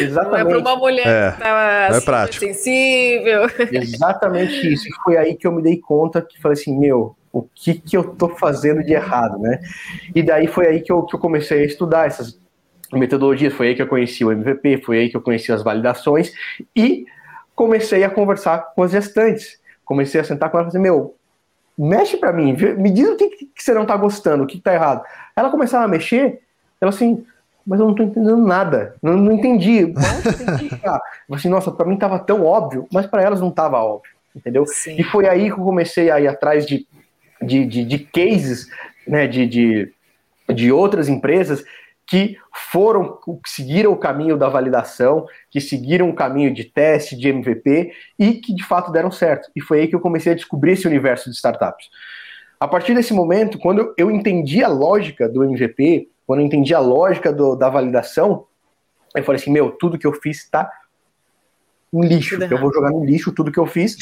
[0.00, 0.30] Exatamente.
[0.30, 2.44] Não é para uma mulher é, que estava é prático.
[2.44, 3.42] sensível.
[3.70, 4.88] Exatamente isso.
[4.88, 7.96] E foi aí que eu me dei conta que falei assim, meu, o que que
[7.96, 9.60] eu tô fazendo de errado, né?
[10.12, 12.36] E daí foi aí que eu, que eu comecei a estudar essas
[12.92, 16.32] metodologias, foi aí que eu conheci o MVP, foi aí que eu conheci as validações
[16.74, 17.06] e
[17.54, 19.60] comecei a conversar com as gestantes.
[19.84, 21.14] Comecei a sentar com elas e fazer, meu,
[21.86, 24.62] mexe para mim, me diz o que, que você não tá gostando, o que, que
[24.62, 25.02] tá errado.
[25.34, 26.40] Ela começava a mexer,
[26.80, 27.24] ela assim,
[27.66, 29.78] mas eu não tô entendendo nada, não, não entendi.
[29.80, 30.80] entendi
[31.30, 34.66] assim, nossa, para mim tava tão óbvio, mas para elas não tava óbvio, entendeu?
[34.66, 34.96] Sim.
[34.98, 36.86] E foi aí que eu comecei a ir atrás de,
[37.40, 38.68] de, de, de cases,
[39.06, 39.92] né, de, de,
[40.52, 41.64] de outras empresas
[42.10, 47.28] que foram, que seguiram o caminho da validação, que seguiram o caminho de teste, de
[47.28, 49.48] MVP e que de fato deram certo.
[49.54, 51.88] E foi aí que eu comecei a descobrir esse universo de startups.
[52.58, 56.80] A partir desse momento, quando eu entendi a lógica do MVP, quando eu entendi a
[56.80, 58.44] lógica do, da validação,
[59.14, 60.68] eu falei assim: meu, tudo que eu fiz está
[61.92, 62.42] um lixo.
[62.42, 63.96] Eu vou jogar no lixo tudo que eu fiz.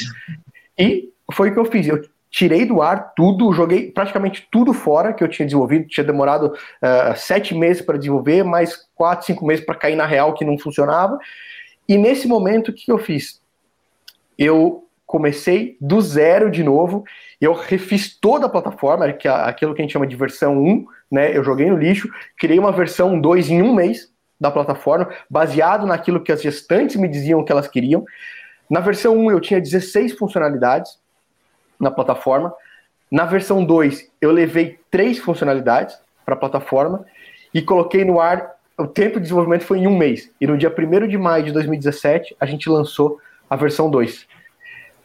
[0.79, 1.87] E foi o que eu fiz.
[1.87, 5.88] Eu tirei do ar tudo, joguei praticamente tudo fora que eu tinha desenvolvido.
[5.88, 10.35] Tinha demorado uh, sete meses para desenvolver, mais quatro, cinco meses para cair na real
[10.35, 11.19] que não funcionava.
[11.88, 13.41] E nesse momento, o que eu fiz?
[14.37, 17.03] Eu comecei do zero de novo,
[17.41, 20.87] eu refiz toda a plataforma, que é aquilo que a gente chama de versão 1,
[21.11, 21.35] né?
[21.35, 26.23] Eu joguei no lixo, criei uma versão 2 em um mês da plataforma, baseado naquilo
[26.23, 28.05] que as gestantes me diziam que elas queriam.
[28.69, 31.01] Na versão 1 eu tinha 16 funcionalidades
[31.79, 32.53] na plataforma.
[33.11, 37.05] Na versão 2 eu levei três funcionalidades para a plataforma
[37.53, 38.57] e coloquei no ar.
[38.77, 40.31] O tempo de desenvolvimento foi em um mês.
[40.41, 44.27] E no dia 1 de maio de 2017 a gente lançou a versão 2.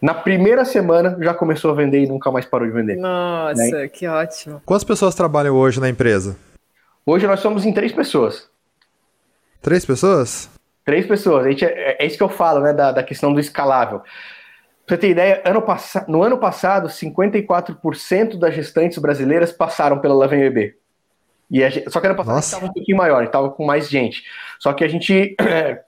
[0.02, 2.98] Na primeira semana já começou a vender e nunca mais parou de vender.
[2.98, 3.88] Nossa, né?
[3.88, 4.62] que ótimo.
[4.66, 6.36] Quantas pessoas trabalham hoje na empresa?
[7.06, 8.50] Hoje nós somos em três pessoas.
[9.62, 10.50] Três pessoas?
[10.84, 11.46] Três pessoas.
[11.46, 14.02] gente, é, é, isso que eu falo, né, da, da questão do escalável.
[14.86, 15.64] Pra você ter ideia, ano
[16.10, 20.76] no ano passado, 54% das gestantes brasileiras passaram pela Lavem Bebê.
[21.50, 24.24] E a, só que ano passado estava um pouquinho maior, estava com mais gente.
[24.60, 25.82] Só que a gente é,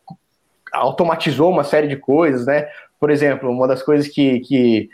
[0.72, 2.70] automatizou uma série de coisas, né?
[3.00, 4.90] Por exemplo, uma das coisas que, que,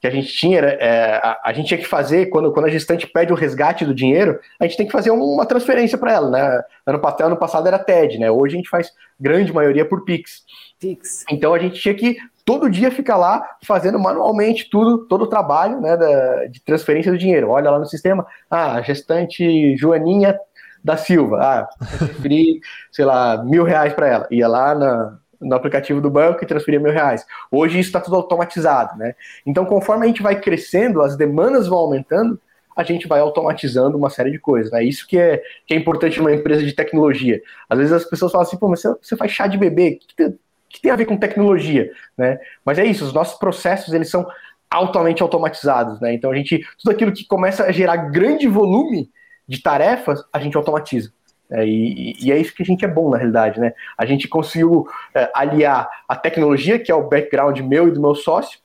[0.00, 2.70] que a gente tinha era, é, a, a, gente tinha que fazer, quando, quando a
[2.70, 6.30] gestante pede o resgate do dinheiro, a gente tem que fazer uma transferência para ela,
[6.30, 6.62] né?
[6.84, 8.30] Ano, ano passado era TED, né?
[8.30, 10.44] Hoje a gente faz grande maioria por Pix.
[10.78, 11.24] Pix.
[11.30, 15.80] Então a gente tinha que todo dia ficar lá fazendo manualmente tudo, todo o trabalho
[15.80, 17.50] né, da, de transferência do dinheiro.
[17.50, 20.38] Olha lá no sistema, ah, gestante Joaninha
[20.82, 22.60] da Silva, ah, transferi,
[22.92, 24.28] sei lá, mil reais para ela.
[24.30, 27.26] Ia lá na, no aplicativo do banco e transferia mil reais.
[27.50, 29.16] Hoje isso está tudo automatizado, né?
[29.44, 32.40] Então, conforme a gente vai crescendo, as demandas vão aumentando,
[32.76, 34.70] a gente vai automatizando uma série de coisas.
[34.70, 34.84] Né?
[34.84, 37.42] Isso que é, que é importante numa empresa de tecnologia.
[37.68, 40.38] Às vezes as pessoas falam assim, pô, mas você, faz chá de bebê, que, tem,
[40.76, 41.90] que tem a ver com tecnologia?
[42.16, 42.38] Né?
[42.64, 44.26] Mas é isso, os nossos processos, eles são
[44.70, 46.12] altamente automatizados, né?
[46.12, 49.10] Então a gente, tudo aquilo que começa a gerar grande volume
[49.48, 51.12] de tarefas, a gente automatiza.
[51.48, 53.72] É, e, e, é isso que a gente é bom na realidade, né?
[53.96, 58.16] A gente conseguiu é, aliar a tecnologia, que é o background meu e do meu
[58.16, 58.58] sócio,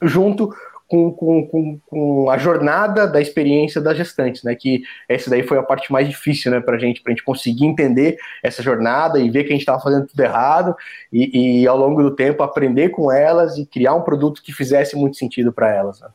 [0.00, 0.50] junto
[0.86, 4.54] com, com, com, com, a jornada da experiência das gestantes, né?
[4.54, 8.16] Que essa daí foi a parte mais difícil, né, pra gente, pra gente conseguir entender
[8.42, 10.76] essa jornada e ver que a gente estava fazendo tudo errado
[11.12, 14.96] e, e, ao longo do tempo aprender com elas e criar um produto que fizesse
[14.96, 16.00] muito sentido para elas.
[16.00, 16.08] Né?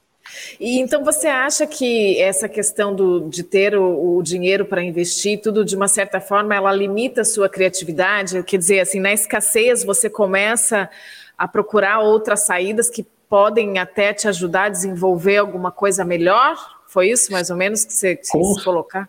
[0.60, 5.42] E então você acha que essa questão do, de ter o, o dinheiro para investir,
[5.42, 8.44] tudo de uma certa forma, ela limita a sua criatividade?
[8.44, 10.90] Quer dizer, assim, na escassez você começa
[11.38, 16.58] a procurar outras saídas que podem até te ajudar a desenvolver alguma coisa melhor?
[16.88, 19.08] Foi isso mais ou menos que você, quis colocar?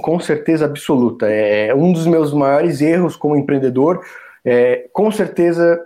[0.00, 1.26] Com certeza absoluta.
[1.28, 4.04] É um dos meus maiores erros como empreendedor.
[4.44, 5.84] É, com certeza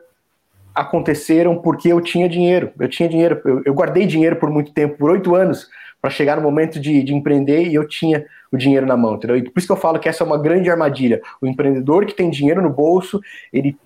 [0.75, 2.71] aconteceram porque eu tinha dinheiro.
[2.79, 5.68] Eu tinha dinheiro, eu, eu guardei dinheiro por muito tempo, por oito anos,
[6.01, 9.37] para chegar no momento de, de, empreender e eu tinha o dinheiro na mão, entendeu?
[9.37, 11.21] E por isso que eu falo que essa é uma grande armadilha.
[11.40, 13.21] O empreendedor que tem dinheiro no bolso,
[13.53, 13.77] ele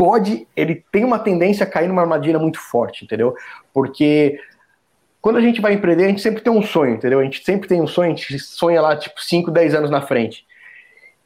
[0.00, 3.34] pode, ele tem uma tendência a cair numa armadilha muito forte, entendeu?
[3.70, 4.40] Porque
[5.20, 7.20] quando a gente vai empreender, a gente sempre tem um sonho, entendeu?
[7.20, 10.00] A gente sempre tem um sonho, a gente sonha lá, tipo, 5, 10 anos na
[10.00, 10.46] frente.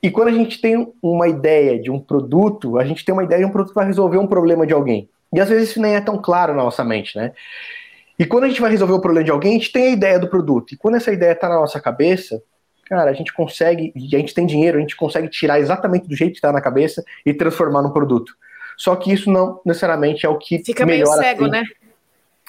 [0.02, 3.42] E quando a gente tem uma ideia de um produto, a gente tem uma ideia
[3.42, 5.08] de um produto vai resolver um problema de alguém.
[5.32, 7.30] E às vezes isso nem é tão claro na nossa mente, né?
[8.18, 10.18] E quando a gente vai resolver o problema de alguém, a gente tem a ideia
[10.18, 10.74] do produto.
[10.74, 12.42] E quando essa ideia está na nossa cabeça,
[12.86, 16.16] cara, a gente consegue, e a gente tem dinheiro, a gente consegue tirar exatamente do
[16.16, 18.34] jeito que está na cabeça e transformar num produto.
[18.76, 21.22] Só que isso não necessariamente é o que Fica melhora.
[21.22, 21.64] Fica meio cego, né?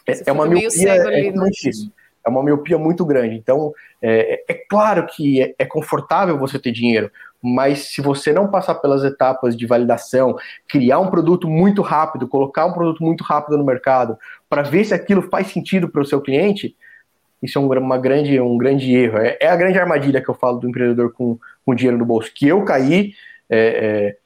[0.07, 1.29] É, é uma miopia, é,
[1.67, 1.91] isso.
[2.23, 3.35] é uma miopia muito grande.
[3.35, 7.11] Então, é, é claro que é, é confortável você ter dinheiro,
[7.41, 10.35] mas se você não passar pelas etapas de validação,
[10.67, 14.17] criar um produto muito rápido, colocar um produto muito rápido no mercado,
[14.49, 16.75] para ver se aquilo faz sentido para o seu cliente,
[17.41, 19.17] isso é um, uma grande, um grande erro.
[19.17, 22.31] É, é, a grande armadilha que eu falo do empreendedor com, com dinheiro no bolso,
[22.33, 23.13] que eu caí.
[23.47, 24.24] É, é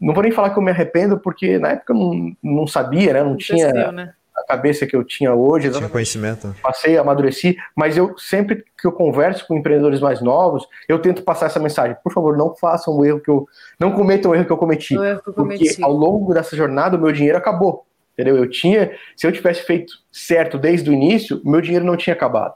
[0.00, 3.12] não vou nem falar que eu me arrependo, porque na época eu não, não sabia,
[3.12, 3.22] né?
[3.22, 3.92] Não tinha.
[3.92, 4.14] né?
[4.40, 5.70] a cabeça que eu tinha hoje.
[5.70, 6.54] Tinha conhecimento.
[6.62, 11.46] Passei, amadureci, mas eu sempre que eu converso com empreendedores mais novos, eu tento passar
[11.46, 11.96] essa mensagem.
[12.02, 13.46] Por favor, não façam o erro que eu.
[13.78, 14.96] Não cometam o erro que eu cometi.
[14.96, 15.64] O erro que eu cometi.
[15.68, 17.86] Porque ao longo dessa jornada, o meu dinheiro acabou.
[18.14, 18.36] Entendeu?
[18.36, 18.92] Eu tinha.
[19.16, 22.54] Se eu tivesse feito certo desde o início, meu dinheiro não tinha acabado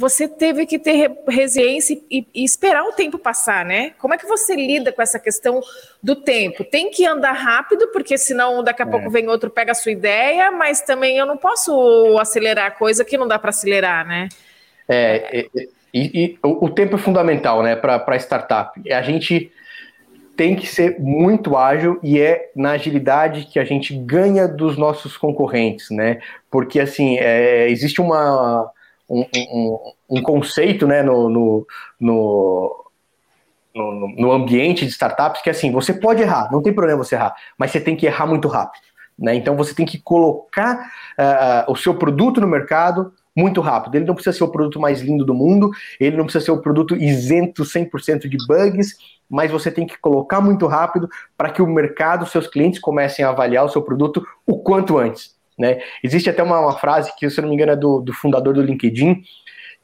[0.00, 3.92] você teve que ter resiliência e, e, esperar o tempo passar, né?
[3.98, 5.60] Como é que você lida com essa questão
[6.02, 6.64] do tempo?
[6.64, 8.90] Tem que andar rápido, porque senão daqui a é.
[8.90, 13.04] pouco vem outro, pega a sua ideia, mas também eu não posso acelerar a coisa
[13.04, 14.30] que não dá para acelerar, né?
[14.88, 18.80] É, e, e, e o, o, tempo é fundamental, né, para startup.
[18.90, 19.52] A gente
[20.34, 25.14] tem que ser muito ágil e é na agilidade que a gente ganha dos nossos
[25.18, 26.20] concorrentes, né?
[26.50, 28.72] Porque assim é, existe uma
[29.10, 31.66] um, um, conceito, né, no, no,
[31.98, 32.84] no
[33.72, 37.14] no, no, ambiente de startups que é assim, você pode errar, não tem problema você
[37.14, 38.82] errar, mas você tem que errar muito rápido.
[39.16, 39.34] Né?
[39.34, 43.94] Então você tem que colocar uh, o seu produto no mercado muito rápido.
[43.94, 45.70] Ele não precisa ser o produto mais lindo do mundo,
[46.00, 48.96] ele não precisa ser o produto isento 100% de bugs,
[49.28, 53.28] mas você tem que colocar muito rápido para que o mercado, seus clientes comecem a
[53.28, 55.38] avaliar o seu produto o quanto antes.
[55.60, 55.82] Né?
[56.02, 58.54] Existe até uma, uma frase que, se eu não me engano, é do, do fundador
[58.54, 59.22] do LinkedIn,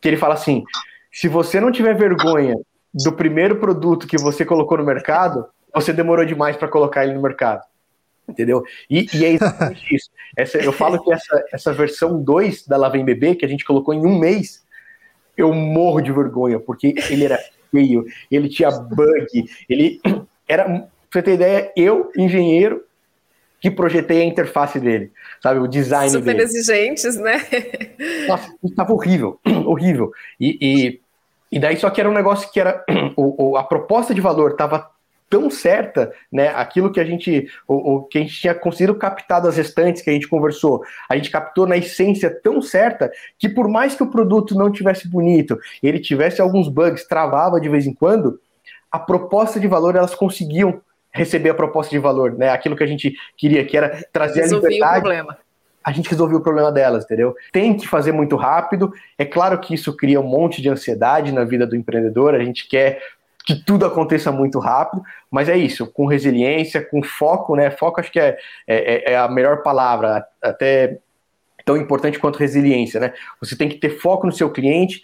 [0.01, 0.65] que ele fala assim:
[1.13, 2.57] se você não tiver vergonha
[2.95, 7.21] do primeiro produto que você colocou no mercado, você demorou demais para colocar ele no
[7.21, 7.61] mercado.
[8.27, 8.65] Entendeu?
[8.89, 10.11] E, e é exatamente isso.
[10.35, 13.93] Essa, eu falo que essa, essa versão 2 da Lavem Bebê, que a gente colocou
[13.93, 14.65] em um mês,
[15.37, 17.39] eu morro de vergonha, porque ele era
[17.71, 20.01] feio, ele tinha bug, ele
[20.49, 20.65] era.
[20.65, 22.83] Pra você ter ideia, eu, engenheiro,
[23.61, 25.11] que projetei a interface dele,
[25.43, 25.61] sabe?
[25.61, 26.47] O design Super dele.
[26.47, 27.41] Super exigentes, né?
[28.29, 30.13] Nossa, estava horrível, horrível.
[30.39, 31.01] E, e,
[31.51, 32.85] e, daí só que era um negócio que era.
[33.19, 34.91] O, o, a proposta de valor estava
[35.29, 36.49] tão certa, né?
[36.49, 40.11] Aquilo que a gente, o, o, que a gente tinha conseguido captar das restantes que
[40.11, 44.11] a gente conversou, a gente captou na essência tão certa que por mais que o
[44.11, 48.39] produto não tivesse bonito, ele tivesse alguns bugs, travava de vez em quando,
[48.91, 50.81] a proposta de valor elas conseguiam
[51.17, 52.51] receber a proposta de valor, né?
[52.51, 54.99] Aquilo que a gente queria, que era trazer a liberdade.
[54.99, 55.39] O problema.
[55.83, 57.35] A gente resolveu o problema delas, entendeu?
[57.53, 58.93] Tem que fazer muito rápido.
[59.17, 62.35] É claro que isso cria um monte de ansiedade na vida do empreendedor.
[62.35, 63.01] A gente quer
[63.47, 65.01] que tudo aconteça muito rápido,
[65.31, 67.71] mas é isso, com resiliência, com foco, né?
[67.71, 70.99] Foco acho que é, é, é a melhor palavra, até
[71.65, 73.15] tão importante quanto resiliência, né?
[73.41, 75.01] Você tem que ter foco no seu cliente.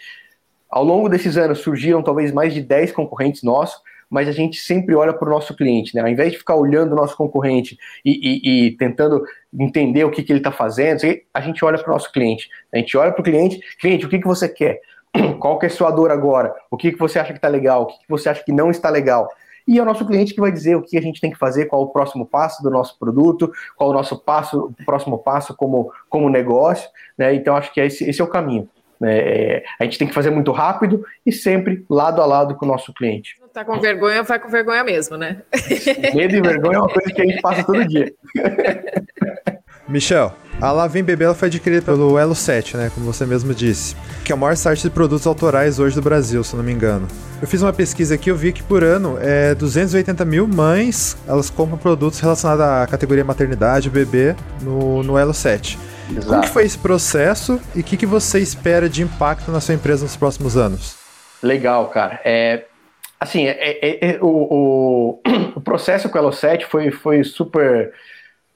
[0.68, 3.81] Ao longo desses anos surgiram talvez mais de 10 concorrentes nossos,
[4.12, 6.03] mas a gente sempre olha para o nosso cliente, né?
[6.03, 9.25] Ao invés de ficar olhando o nosso concorrente e, e, e tentando
[9.59, 11.01] entender o que, que ele está fazendo,
[11.33, 12.51] a gente olha para o nosso cliente.
[12.70, 14.81] A gente olha para o cliente, cliente, o que, que você quer?
[15.40, 17.83] qual que é a sua dor agora, o que, que você acha que está legal,
[17.83, 19.29] o que, que você acha que não está legal.
[19.66, 21.66] E é o nosso cliente que vai dizer o que a gente tem que fazer,
[21.66, 25.90] qual o próximo passo do nosso produto, qual o nosso passo, o próximo passo como,
[26.11, 26.90] como negócio.
[27.16, 27.35] Né?
[27.35, 28.68] Então, acho que esse, esse é o caminho.
[29.01, 29.18] Né?
[29.18, 32.68] É, a gente tem que fazer muito rápido e sempre lado a lado com o
[32.68, 33.41] nosso cliente.
[33.52, 35.42] Tá com vergonha, vai com vergonha mesmo, né?
[36.14, 38.10] Medo e vergonha é uma coisa que a gente passa todo dia.
[39.86, 43.94] Michel, a Lavem Bebê ela foi adquirida pelo Elo 7, né, como você mesmo disse,
[44.24, 47.06] que é o maior site de produtos autorais hoje do Brasil, se não me engano.
[47.42, 51.50] Eu fiz uma pesquisa aqui, eu vi que por ano é 280 mil mães, elas
[51.50, 55.78] compram produtos relacionados à categoria maternidade, bebê, no, no Elo 7.
[56.10, 56.26] Exato.
[56.26, 59.74] Como que foi esse processo e o que, que você espera de impacto na sua
[59.74, 60.96] empresa nos próximos anos?
[61.42, 62.20] Legal, cara.
[62.24, 62.64] É,
[63.22, 65.20] assim, é, é, é o, o,
[65.56, 67.92] o, processo com o Elo 7 foi, foi super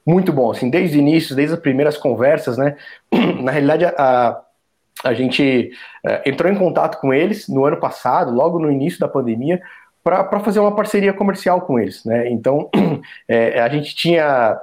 [0.05, 2.75] muito bom, assim, desde o início, desde as primeiras conversas, né?
[3.41, 4.41] Na realidade, a,
[5.03, 5.71] a gente
[6.05, 9.61] é, entrou em contato com eles no ano passado, logo no início da pandemia,
[10.03, 12.29] para fazer uma parceria comercial com eles, né?
[12.29, 12.69] Então,
[13.27, 14.57] é, a gente tinha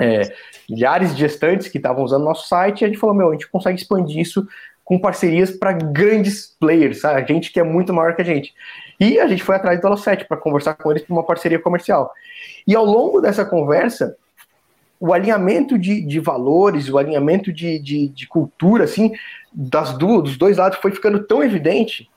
[0.00, 0.32] é,
[0.68, 3.48] milhares de gestantes que estavam usando nosso site e a gente falou, meu, a gente
[3.48, 4.46] consegue expandir isso
[4.84, 7.22] com parcerias para grandes players, sabe?
[7.22, 8.52] A gente que é muito maior que a gente.
[9.04, 12.10] E a gente foi atrás do Elo7 para conversar com eles para uma parceria comercial.
[12.66, 14.16] E ao longo dessa conversa,
[14.98, 19.12] o alinhamento de, de valores, o alinhamento de, de, de cultura, assim,
[19.52, 22.08] das dos dois lados foi ficando tão evidente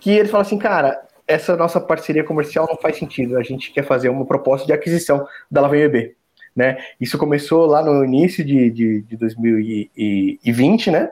[0.00, 3.84] que eles falaram assim, cara, essa nossa parceria comercial não faz sentido, a gente quer
[3.84, 6.16] fazer uma proposta de aquisição da LaVMB.
[6.56, 6.78] Né?
[6.98, 11.10] Isso começou lá no início de, de, de 2020, né?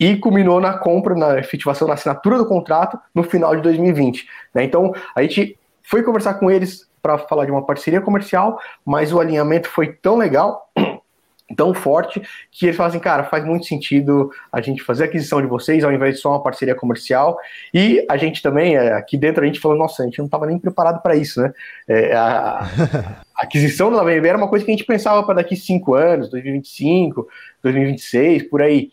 [0.00, 4.26] E culminou na compra, na efetivação, na assinatura do contrato no final de 2020.
[4.54, 4.64] Né?
[4.64, 9.20] Então, a gente foi conversar com eles para falar de uma parceria comercial, mas o
[9.20, 10.70] alinhamento foi tão legal,
[11.56, 15.40] tão forte, que eles falam assim, cara, faz muito sentido a gente fazer a aquisição
[15.40, 17.36] de vocês ao invés de só uma parceria comercial.
[17.74, 20.46] E a gente também, é, aqui dentro, a gente falou, nossa, a gente não estava
[20.46, 21.52] nem preparado para isso, né?
[21.88, 22.60] É, a,
[23.34, 26.30] a, aquisição da BNB era uma coisa que a gente pensava para daqui cinco anos,
[26.30, 27.26] 2025,
[27.62, 28.90] 2026, por aí.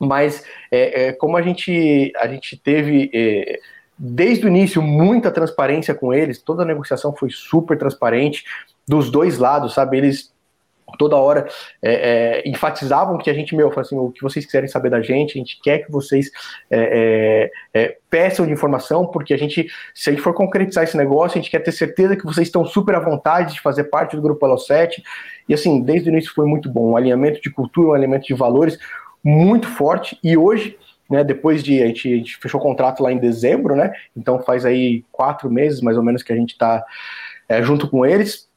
[0.00, 3.58] Mas é, é, como a gente, a gente teve é,
[3.98, 8.44] desde o início muita transparência com eles, toda a negociação foi super transparente
[8.86, 9.98] dos dois lados, sabe?
[9.98, 10.34] Eles
[10.98, 11.48] toda hora
[11.82, 15.32] é, é, enfatizavam que a gente, meu, assim, o que vocês quiserem saber da gente,
[15.32, 16.30] a gente quer que vocês
[16.70, 20.96] é, é, é, peçam de informação, porque a gente, se a gente for concretizar esse
[20.96, 24.14] negócio, a gente quer ter certeza que vocês estão super à vontade de fazer parte
[24.14, 25.02] do Grupo Elo 7,
[25.48, 28.34] e assim, desde o início foi muito bom, um alinhamento de cultura, um alinhamento de
[28.34, 28.78] valores
[29.26, 30.78] muito forte, e hoje
[31.10, 33.92] né, depois de a gente, a gente, fechou o contrato lá em dezembro, né?
[34.16, 36.84] Então faz aí quatro meses mais ou menos que a gente está
[37.48, 38.48] é, junto com eles.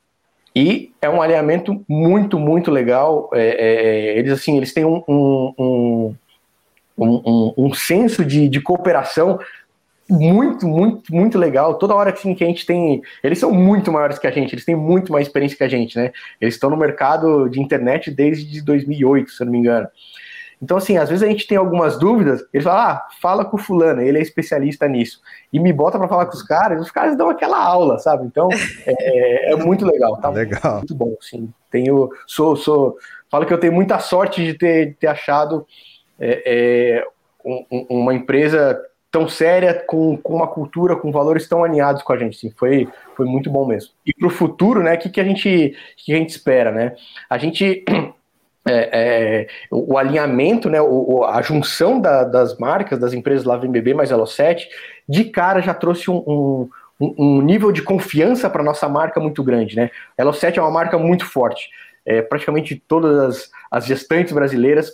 [0.56, 3.30] E é um alinhamento muito, muito legal.
[3.34, 6.16] É, é, eles assim, eles têm um, um, um,
[6.98, 9.40] um, um senso de, de cooperação
[10.10, 11.76] muito, muito, muito legal.
[11.76, 13.02] Toda hora assim, que a gente tem.
[13.24, 15.96] Eles são muito maiores que a gente, eles têm muito mais experiência que a gente,
[15.96, 16.12] né?
[16.42, 19.88] Eles estão no mercado de internet desde 2008, se eu não me engano.
[20.62, 23.60] Então, assim, às vezes a gente tem algumas dúvidas, ele fala, ah, fala com o
[23.60, 25.22] fulano, ele é especialista nisso.
[25.54, 28.26] E me bota para falar com os caras, os caras dão aquela aula, sabe?
[28.26, 28.50] Então,
[28.86, 30.30] é, é muito legal, tá?
[30.30, 30.78] Legal.
[30.78, 31.52] Muito bom, sim.
[31.72, 32.98] Tenho, sou, sou,
[33.30, 35.66] falo que eu tenho muita sorte de ter, ter achado
[36.20, 37.08] é, é,
[37.46, 38.78] um, uma empresa
[39.12, 42.38] tão séria, com, com uma cultura, com valores tão alinhados com a gente.
[42.38, 43.92] Sim, foi, foi muito bom mesmo.
[44.06, 46.96] E para o futuro, né, o que, que, a gente, que a gente espera, né?
[47.30, 47.84] A gente
[48.68, 53.94] é, é, o alinhamento, né, o, a junção da, das marcas, das empresas lá VMBB
[53.94, 54.64] mais Elo7,
[55.08, 59.76] de cara já trouxe um, um, um nível de confiança para nossa marca muito grande.
[59.76, 59.90] Né?
[60.20, 61.70] Elo7 é uma marca muito forte.
[62.06, 64.92] É, praticamente todas as, as gestantes brasileiras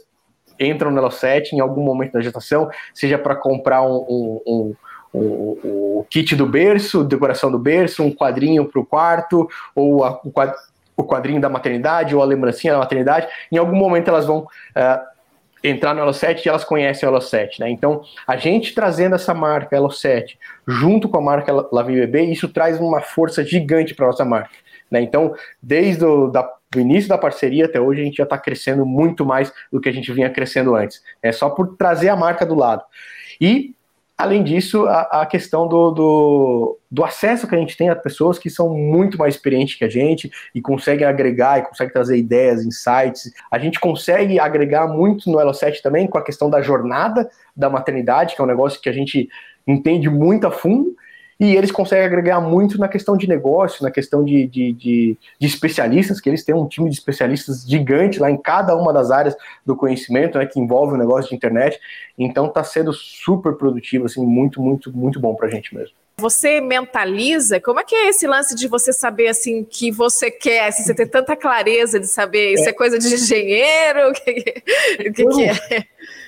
[0.60, 4.76] entram no Elo7 em algum momento da gestação, seja para comprar um, um,
[5.14, 10.14] um, o kit do berço, decoração do berço, um quadrinho para o quarto, ou a,
[10.32, 10.56] quadro
[10.96, 15.16] o quadrinho da maternidade ou a lembrancinha da maternidade, em algum momento elas vão uh,
[15.64, 17.70] entrar no Elo7 e elas conhecem o Elo7, né?
[17.70, 20.38] Então, a gente trazendo essa marca Elo7
[20.68, 24.52] junto com a marca Lavin Bebê, isso traz uma força gigante para nossa marca,
[24.90, 25.02] né?
[25.02, 28.86] Então, desde o da, do início da parceria até hoje, a gente já está crescendo
[28.86, 31.02] muito mais do que a gente vinha crescendo antes.
[31.22, 32.84] É só por trazer a marca do lado.
[33.42, 33.74] E
[34.18, 38.40] Além disso, a, a questão do, do, do, acesso que a gente tem a pessoas
[38.40, 42.64] que são muito mais experientes que a gente e conseguem agregar e conseguem trazer ideias,
[42.64, 43.34] insights.
[43.52, 48.36] A gente consegue agregar muito no Elo7 também com a questão da jornada da maternidade,
[48.36, 49.28] que é um negócio que a gente
[49.68, 50.95] entende muito a fundo,
[51.40, 55.48] e eles conseguem agregar muito na questão de negócio, na questão de, de, de, de,
[55.48, 59.36] especialistas, que eles têm um time de especialistas gigante lá em cada uma das áreas
[59.66, 61.80] do conhecimento, né, que envolve o negócio de internet.
[62.18, 65.96] Então está sendo super produtivo, assim, muito, muito, muito bom para a gente mesmo.
[66.18, 67.60] Você mentaliza?
[67.60, 70.72] Como é que é esse lance de você saber assim que você quer?
[70.72, 74.00] Se você tem tanta clareza de saber, isso é, é coisa de engenheiro?
[74.06, 74.32] O que,
[75.10, 75.84] o que, que é?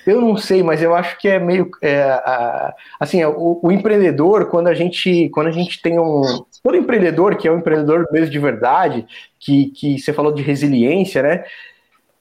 [0.06, 4.50] Eu não sei, mas eu acho que é meio é, a, assim, o, o, empreendedor
[4.50, 6.22] quando a gente quando a gente tem um
[6.62, 9.06] todo empreendedor que é um empreendedor mesmo de verdade,
[9.38, 11.44] que, que você falou de resiliência, né?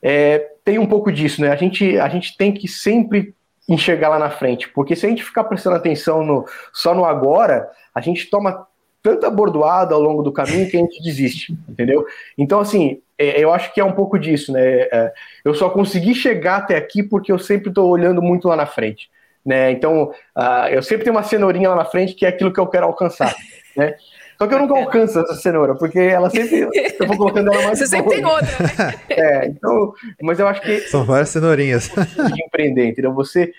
[0.02, 1.50] É, tem um pouco disso, né?
[1.50, 3.34] A gente a gente tem que sempre
[3.68, 7.70] enxergar lá na frente, porque se a gente ficar prestando atenção no, só no agora,
[7.94, 8.66] a gente toma
[9.02, 12.06] tanta bordoada ao longo do caminho que a gente desiste, entendeu?
[12.38, 14.62] Então, assim, é, eu acho que é um pouco disso, né?
[14.64, 15.14] É,
[15.44, 19.10] eu só consegui chegar até aqui porque eu sempre estou olhando muito lá na frente,
[19.46, 19.72] né?
[19.72, 22.68] Então, uh, eu sempre tenho uma cenourinha lá na frente que é aquilo que eu
[22.68, 23.36] quero alcançar,
[23.76, 23.96] né?
[24.38, 26.70] Só que eu nunca alcanço essa cenoura, porque ela sempre.
[27.00, 27.80] Eu vou colocando ela mais.
[27.80, 28.94] Você sempre tem outra, né?
[29.10, 29.94] É, então.
[30.22, 30.82] Mas eu acho que.
[30.82, 31.90] São várias cenourinhas.
[31.90, 33.14] De empreender, entendeu?
[33.14, 33.52] Você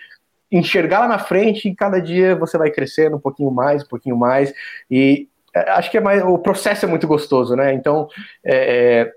[0.51, 4.17] enxergar lá na frente e cada dia você vai crescendo um pouquinho mais, um pouquinho
[4.17, 4.53] mais.
[4.91, 6.23] E é, acho que é mais.
[6.23, 7.73] O processo é muito gostoso, né?
[7.73, 8.09] Então.
[8.45, 9.13] É,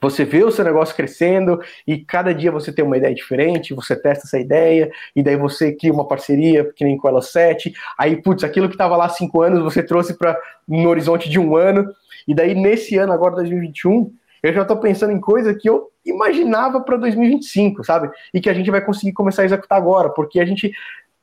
[0.00, 3.94] você vê o seu negócio crescendo e cada dia você tem uma ideia diferente, você
[3.94, 7.72] testa essa ideia, e daí você cria uma parceria, que nem com ela 7.
[7.98, 11.38] Aí, putz, aquilo que estava lá há cinco anos, você trouxe para no horizonte de
[11.38, 11.92] um ano.
[12.26, 16.80] E daí, nesse ano, agora 2021, eu já estou pensando em coisa que eu imaginava
[16.80, 18.10] para 2025, sabe?
[18.32, 20.72] E que a gente vai conseguir começar a executar agora, porque a gente,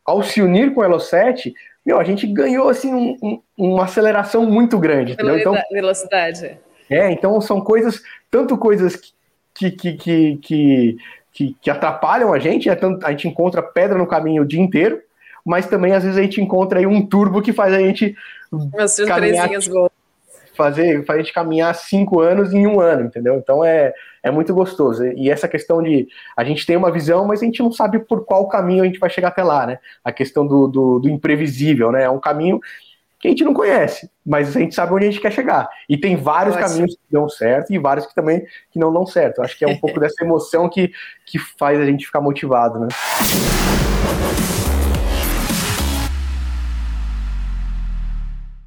[0.06, 1.52] ao se unir com o Elo 7,
[1.84, 5.14] meu, a gente ganhou assim um, um, uma aceleração muito grande.
[5.14, 5.40] Entendeu?
[5.40, 6.60] Então, velocidade.
[6.90, 8.96] É, então são coisas, tanto coisas
[9.54, 10.98] que, que, que, que,
[11.34, 15.02] que, que atrapalham a gente, é a gente encontra pedra no caminho o dia inteiro,
[15.46, 18.16] mas também às vezes a gente encontra aí um turbo que faz a gente
[19.08, 19.50] caminhar,
[20.58, 23.36] fazer, faz a gente caminhar cinco anos em um ano, entendeu?
[23.36, 25.06] Então é, é muito gostoso.
[25.06, 28.26] E essa questão de a gente tem uma visão, mas a gente não sabe por
[28.26, 29.80] qual caminho a gente vai chegar até lá, né?
[30.04, 32.04] A questão do, do, do imprevisível, né?
[32.04, 32.60] É um caminho
[33.20, 35.68] que a gente não conhece, mas a gente sabe onde a gente quer chegar.
[35.90, 36.70] E tem vários Ótimo.
[36.70, 39.42] caminhos que dão certo e vários que também que não dão certo.
[39.42, 40.92] Acho que é um pouco dessa emoção que,
[41.26, 42.88] que faz a gente ficar motivado, né?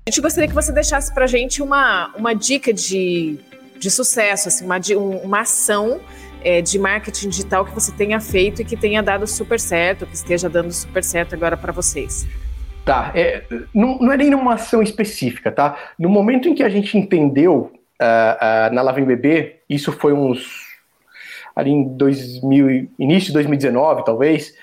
[0.06, 3.38] A gente gostaria que você deixasse para a gente uma, uma dica de,
[3.78, 4.80] de sucesso, assim, uma,
[5.22, 6.00] uma ação
[6.42, 10.14] é, de marketing digital que você tenha feito e que tenha dado super certo, que
[10.16, 12.26] esteja dando super certo agora para vocês.
[12.84, 15.76] Tá, é, não, não é nem uma ação específica, tá?
[15.98, 20.68] No momento em que a gente entendeu uh, uh, na Lavem Bebê, isso foi uns
[21.54, 24.54] ali em 2000, início de 2019, talvez,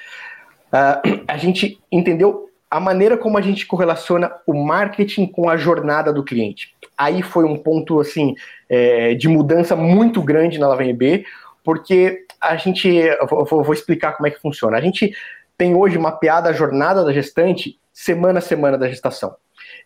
[0.74, 6.12] uh, a gente entendeu a maneira como a gente correlaciona o marketing com a jornada
[6.12, 6.76] do cliente.
[6.98, 8.36] aí foi um ponto assim
[8.68, 11.24] é, de mudança muito grande na B,
[11.64, 12.90] porque a gente,
[13.30, 14.78] vou, vou explicar como é que funciona.
[14.78, 15.16] A gente
[15.58, 19.36] tem hoje mapeada a jornada da gestante semana a semana da gestação.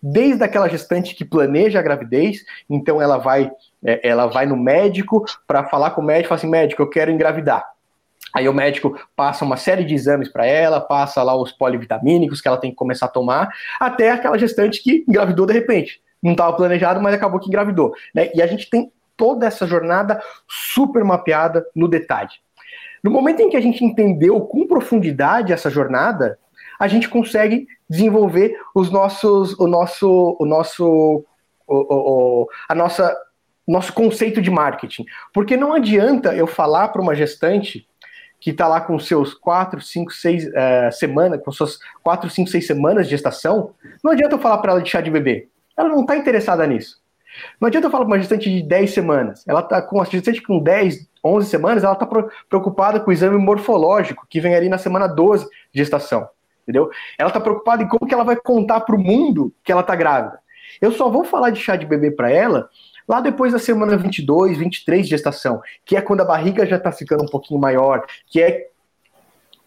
[0.03, 3.49] Desde aquela gestante que planeja a gravidez, então ela vai,
[3.84, 7.11] é, ela vai no médico para falar com o médico, fala assim, médico, eu quero
[7.11, 7.65] engravidar.
[8.34, 12.47] Aí o médico passa uma série de exames para ela, passa lá os polivitamínicos que
[12.47, 13.49] ela tem que começar a tomar,
[13.80, 16.01] até aquela gestante que engravidou de repente.
[16.22, 17.93] Não estava planejado, mas acabou que engravidou.
[18.13, 18.30] Né?
[18.34, 22.32] E a gente tem toda essa jornada super mapeada no detalhe.
[23.04, 26.38] No momento em que a gente entendeu com profundidade essa jornada,
[26.80, 31.26] a gente consegue desenvolver os nossos, o nosso, o nosso,
[31.68, 33.16] o, o, a nossa,
[33.68, 35.06] nosso conceito de marketing.
[35.34, 37.88] Porque não adianta eu falar para uma gestante
[38.39, 40.52] que está lá com seus 4, 5, 6 uh,
[40.91, 44.82] semanas, com suas 4, 5, 6 semanas de gestação, não adianta eu falar para ela
[44.82, 45.47] de chá de bebê.
[45.78, 46.99] Ela não está interessada nisso.
[47.60, 49.43] Não adianta eu falar para uma gestante de 10 semanas.
[49.47, 52.07] Ela está com a gestante com 10, 11 semanas, ela está
[52.49, 56.28] preocupada com o exame morfológico, que vem ali na semana 12 de gestação.
[56.63, 56.89] Entendeu?
[57.17, 59.95] Ela está preocupada em como que ela vai contar para o mundo que ela está
[59.95, 60.39] grávida.
[60.80, 62.69] Eu só vou falar de chá de bebê para ela
[63.07, 66.91] lá depois da semana 22, 23 de gestação, que é quando a barriga já está
[66.91, 68.70] ficando um pouquinho maior, que é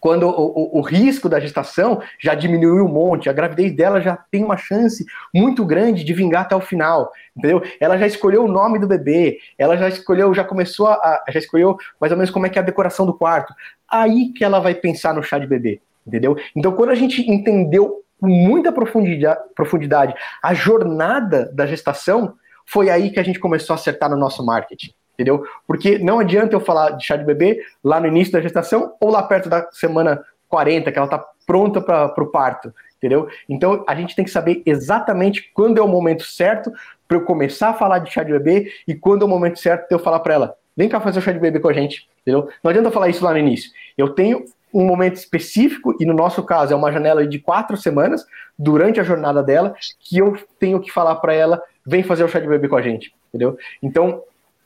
[0.05, 4.15] quando o, o, o, risco da gestação já diminuiu um monte, a gravidez dela já
[4.15, 5.03] tem uma chance
[5.33, 7.63] muito grande de vingar até o final, entendeu?
[7.79, 11.75] Ela já escolheu o nome do bebê, ela já escolheu, já começou a, já escolheu
[11.99, 13.51] mais ou menos como é que é a decoração do quarto.
[13.89, 16.37] Aí que ela vai pensar no chá de bebê, entendeu?
[16.55, 23.09] Então, quando a gente entendeu com muita profundidade, profundidade a jornada da gestação, foi aí
[23.09, 25.43] que a gente começou a acertar no nosso marketing, entendeu?
[25.65, 29.09] Porque não adianta eu falar de chá de bebê lá no início da gestação ou
[29.09, 33.27] lá perto da semana 40, que ela está pronta para o parto, entendeu?
[33.49, 36.71] Então a gente tem que saber exatamente quando é o momento certo
[37.07, 39.87] para eu começar a falar de chá de bebê e quando é o momento certo
[39.87, 42.07] de eu falar para ela, vem cá fazer o chá de bebê com a gente,
[42.21, 42.49] entendeu?
[42.63, 43.71] Não adianta eu falar isso lá no início.
[43.97, 48.25] Eu tenho um momento específico, e no nosso caso é uma janela de quatro semanas,
[48.59, 52.39] durante a jornada dela, que eu tenho que falar para ela vem fazer o chá
[52.39, 53.57] de bebê com a gente, entendeu?
[53.81, 54.21] Então,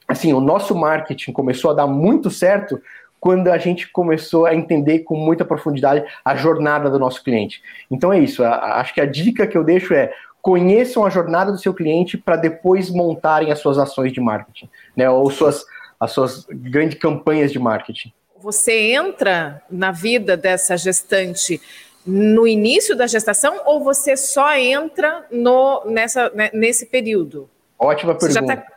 [0.10, 2.82] assim, o nosso marketing começou a dar muito certo
[3.20, 7.62] quando a gente começou a entender com muita profundidade a jornada do nosso cliente.
[7.91, 11.57] Então é isso, acho que a dica que eu deixo é conheçam a jornada do
[11.57, 15.66] seu cliente para depois montarem as suas ações de marketing, né, ou suas,
[15.99, 18.12] as suas grandes campanhas de marketing.
[18.41, 21.62] Você entra na vida dessa gestante
[22.05, 27.49] no início da gestação ou você só entra no, nessa, né, nesse período?
[27.78, 28.55] Ótima você pergunta.
[28.55, 28.74] Já tá,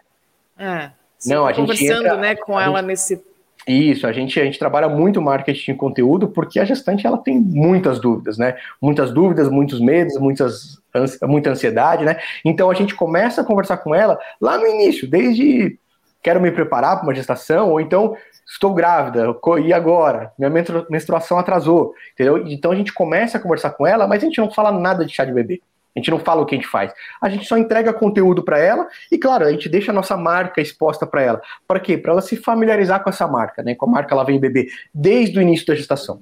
[0.58, 3.22] é, Não, a gente conversando entra, né, com ela gente, nesse.
[3.66, 7.38] Isso, a gente, a gente trabalha muito marketing de conteúdo porque a gestante ela tem
[7.38, 8.56] muitas dúvidas, né?
[8.80, 10.80] Muitas dúvidas, muitos medos, muitas,
[11.22, 12.18] muita ansiedade, né?
[12.44, 15.78] Então a gente começa a conversar com ela lá no início, desde
[16.22, 18.16] quero me preparar para uma gestação, ou então
[18.46, 20.32] estou grávida, e agora?
[20.38, 20.50] Minha
[20.88, 22.46] menstruação atrasou, entendeu?
[22.46, 25.12] Então a gente começa a conversar com ela, mas a gente não fala nada de
[25.12, 25.60] chá de bebê.
[25.94, 26.92] A gente não fala o que a gente faz.
[27.20, 30.60] A gente só entrega conteúdo para ela e, claro, a gente deixa a nossa marca
[30.60, 31.42] exposta para ela.
[31.66, 31.98] Para quê?
[31.98, 33.74] Para ela se familiarizar com essa marca, né?
[33.74, 36.20] Com a marca ela vem bebê desde o início da gestação.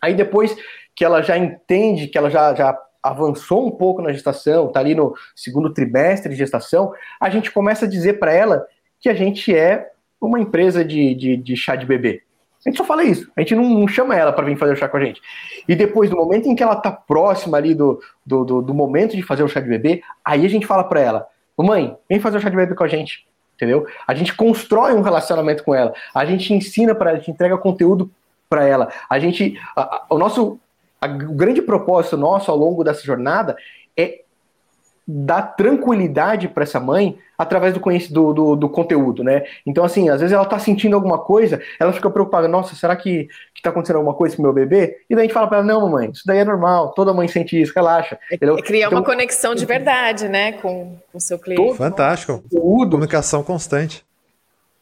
[0.00, 0.56] Aí depois
[0.94, 4.94] que ela já entende, que ela já, já avançou um pouco na gestação, está ali
[4.94, 8.66] no segundo trimestre de gestação, a gente começa a dizer para ela
[9.00, 9.90] que a gente é
[10.20, 12.22] uma empresa de, de, de, chá de bebê.
[12.64, 14.88] A gente só fala isso, a gente não, chama ela para vir fazer o chá
[14.88, 15.20] com a gente.
[15.68, 19.16] E depois, no momento em que ela tá próxima ali do, do, do, do momento
[19.16, 21.26] de fazer o chá de bebê, aí a gente fala para ela:
[21.58, 23.26] mãe, vem fazer o chá de bebê com a gente.
[23.56, 23.86] Entendeu?
[24.06, 27.58] A gente constrói um relacionamento com ela, a gente ensina para ela, a gente entrega
[27.58, 28.10] conteúdo
[28.48, 28.92] para ela.
[29.08, 30.58] A gente, a, a, o nosso,
[31.00, 33.56] a, o grande propósito nosso ao longo dessa jornada
[33.96, 34.21] é
[35.06, 39.44] dar tranquilidade para essa mãe através do, do, do, do, conteúdo, né?
[39.66, 43.28] Então, assim, às vezes ela tá sentindo alguma coisa, ela fica preocupada, nossa, será que,
[43.52, 44.98] que tá acontecendo alguma coisa com meu bebê?
[45.10, 47.26] E daí a gente fala para ela, não, mamãe, isso daí é normal, toda mãe
[47.26, 48.18] sente isso, relaxa.
[48.30, 51.76] É, é criar então, uma conexão de verdade, né, com o seu cliente.
[51.76, 52.40] Fantástico.
[52.40, 54.04] Conteúdo, Comunicação constante.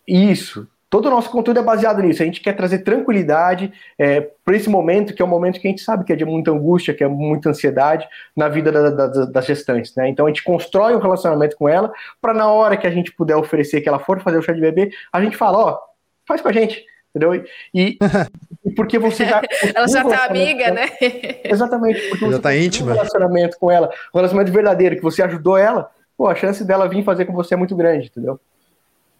[0.07, 0.69] Isso.
[0.91, 2.21] Todo o nosso conteúdo é baseado nisso.
[2.21, 5.71] A gente quer trazer tranquilidade é, para esse momento, que é um momento que a
[5.71, 9.25] gente sabe que é de muita angústia, que é muita ansiedade na vida da, da,
[9.27, 9.95] das gestantes.
[9.95, 10.09] Né?
[10.09, 13.37] Então a gente constrói um relacionamento com ela para na hora que a gente puder
[13.37, 15.79] oferecer que ela for fazer o chá de bebê, a gente fala, ó,
[16.27, 16.85] faz com a gente.
[17.15, 17.45] Entendeu?
[17.73, 17.99] E,
[18.65, 19.41] e porque você já.
[19.73, 20.89] ela já tá amiga, né?
[21.45, 22.01] Exatamente.
[22.09, 22.91] Porque já tá íntima.
[22.91, 26.89] Um relacionamento com ela, um relacionamento verdadeiro, que você ajudou ela, pô, a chance dela
[26.89, 28.41] vir fazer com você é muito grande, entendeu?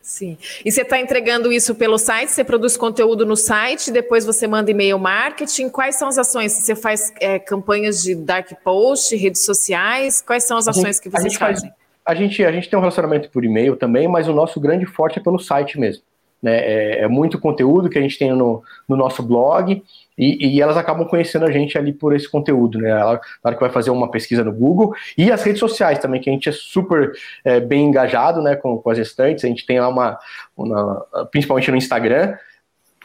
[0.03, 0.39] Sim.
[0.65, 2.31] E você está entregando isso pelo site?
[2.31, 5.69] Você produz conteúdo no site, depois você manda e-mail marketing.
[5.69, 6.53] Quais são as ações?
[6.53, 10.21] Você faz é, campanhas de dark post, redes sociais?
[10.21, 11.69] Quais são as ações gente, que vocês fazem?
[11.69, 14.87] Faz, a gente, a gente tem um relacionamento por e-mail também, mas o nosso grande
[14.87, 16.03] forte é pelo site mesmo.
[16.43, 16.59] Né?
[16.59, 19.83] É, é muito conteúdo que a gente tem no, no nosso blog
[20.21, 22.91] e, e, elas acabam conhecendo a gente ali por esse conteúdo, né?
[22.91, 26.29] Ela, hora que vai fazer uma pesquisa no Google e as redes sociais também, que
[26.29, 27.13] a gente é super
[27.43, 29.43] é, bem engajado, né, com, com as restantes.
[29.47, 30.19] A gente tem lá uma,
[30.55, 32.37] uma, principalmente no Instagram.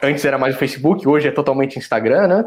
[0.03, 2.45] Antes era mais o Facebook, hoje é totalmente Instagram, né?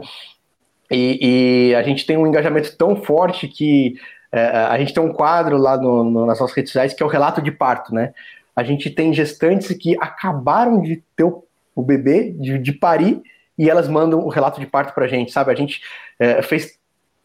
[0.90, 3.94] E, e a gente tem um engajamento tão forte que
[4.30, 7.06] é, a gente tem um quadro lá no, no, nas nossas redes sociais que é
[7.06, 8.12] o relato de parto, né?
[8.54, 11.42] A gente tem gestantes que acabaram de ter o,
[11.74, 13.22] o bebê, de, de parir,
[13.58, 15.50] e elas mandam o relato de parto para a gente, sabe?
[15.50, 15.80] A gente
[16.18, 16.78] é, fez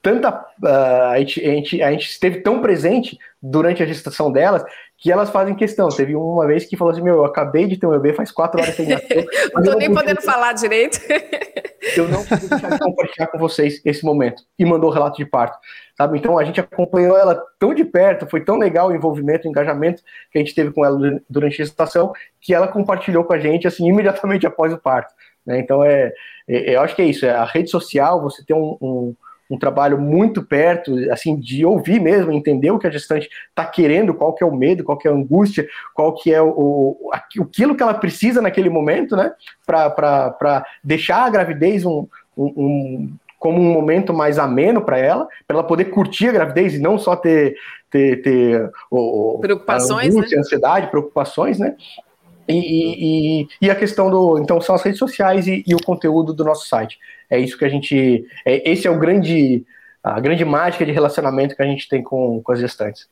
[0.04, 0.46] tanta.
[0.62, 4.64] Uh, a, gente, a, gente, a gente esteve tão presente durante a gestação delas
[4.98, 5.90] que elas fazem questão.
[5.90, 8.62] Teve uma vez que falou assim: Meu, eu acabei de ter um bebê, faz quatro
[8.62, 9.26] horas que nasceu.
[9.56, 11.00] não tô nem podendo falar direito.
[11.96, 14.44] eu não pude deixar de compartilhar com vocês esse momento.
[14.60, 15.58] E mandou o relato de parto.
[15.98, 16.18] Sabe?
[16.18, 20.02] Então a gente acompanhou ela tão de perto, foi tão legal o envolvimento, o engajamento
[20.32, 22.12] que a gente teve com ela durante a gestação,
[22.42, 25.14] que ela compartilhou com a gente assim imediatamente após o parto.
[25.46, 25.60] Né?
[25.60, 26.14] Então, é,
[26.48, 29.16] é, eu acho que é isso, é a rede social, você tem um, um,
[29.52, 34.14] um, trabalho muito perto, assim, de ouvir mesmo, entender o que a gestante está querendo,
[34.14, 37.10] qual que é o medo, qual que é a angústia, qual que é o, o
[37.12, 39.32] aquilo que ela precisa naquele momento, né,
[39.66, 45.68] para deixar a gravidez um, um, como um momento mais ameno para ela, para ela
[45.68, 47.58] poder curtir a gravidez e não só ter,
[47.92, 50.40] ter, ter o, preocupações, angústia, né?
[50.40, 51.76] ansiedade, preocupações, né?
[52.48, 54.40] E, e, e, a questão do.
[54.40, 57.00] Então, são as redes sociais e, e, o conteúdo do nosso site.
[57.30, 58.26] É isso que a gente.
[58.46, 59.66] É, esse é o grande.
[60.04, 63.08] A grande mágica de relacionamento que a gente tem com, com as gestantes.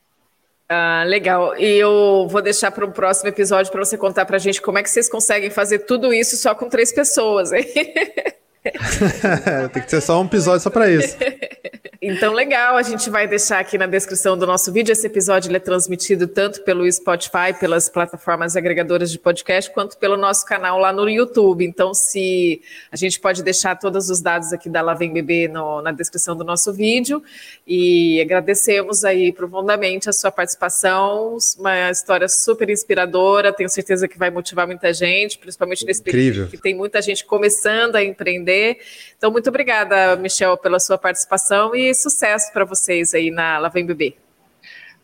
[0.68, 1.56] Ah, legal.
[1.56, 4.78] E eu vou deixar para o próximo episódio para você contar para a gente como
[4.78, 7.52] é que vocês conseguem fazer tudo isso só com três pessoas.
[7.52, 7.64] Hein?
[9.72, 11.16] Tem que ser só um episódio só para isso.
[12.04, 14.90] Então, legal, a gente vai deixar aqui na descrição do nosso vídeo.
[14.90, 20.44] Esse episódio é transmitido tanto pelo Spotify, pelas plataformas agregadoras de podcast, quanto pelo nosso
[20.44, 21.64] canal lá no YouTube.
[21.64, 25.80] Então, se a gente pode deixar todos os dados aqui da Lá Vem Bebê no,
[25.80, 27.22] na descrição do nosso vídeo.
[27.64, 31.36] E agradecemos aí profundamente a sua participação.
[31.56, 33.52] Uma história super inspiradora.
[33.52, 37.94] Tenho certeza que vai motivar muita gente, principalmente nesse período que tem muita gente começando
[37.94, 38.78] a empreender.
[39.16, 43.86] Então, muito obrigada, Michel, pela sua participação e sucesso para vocês aí na Lá Vem
[43.86, 44.14] Bebê.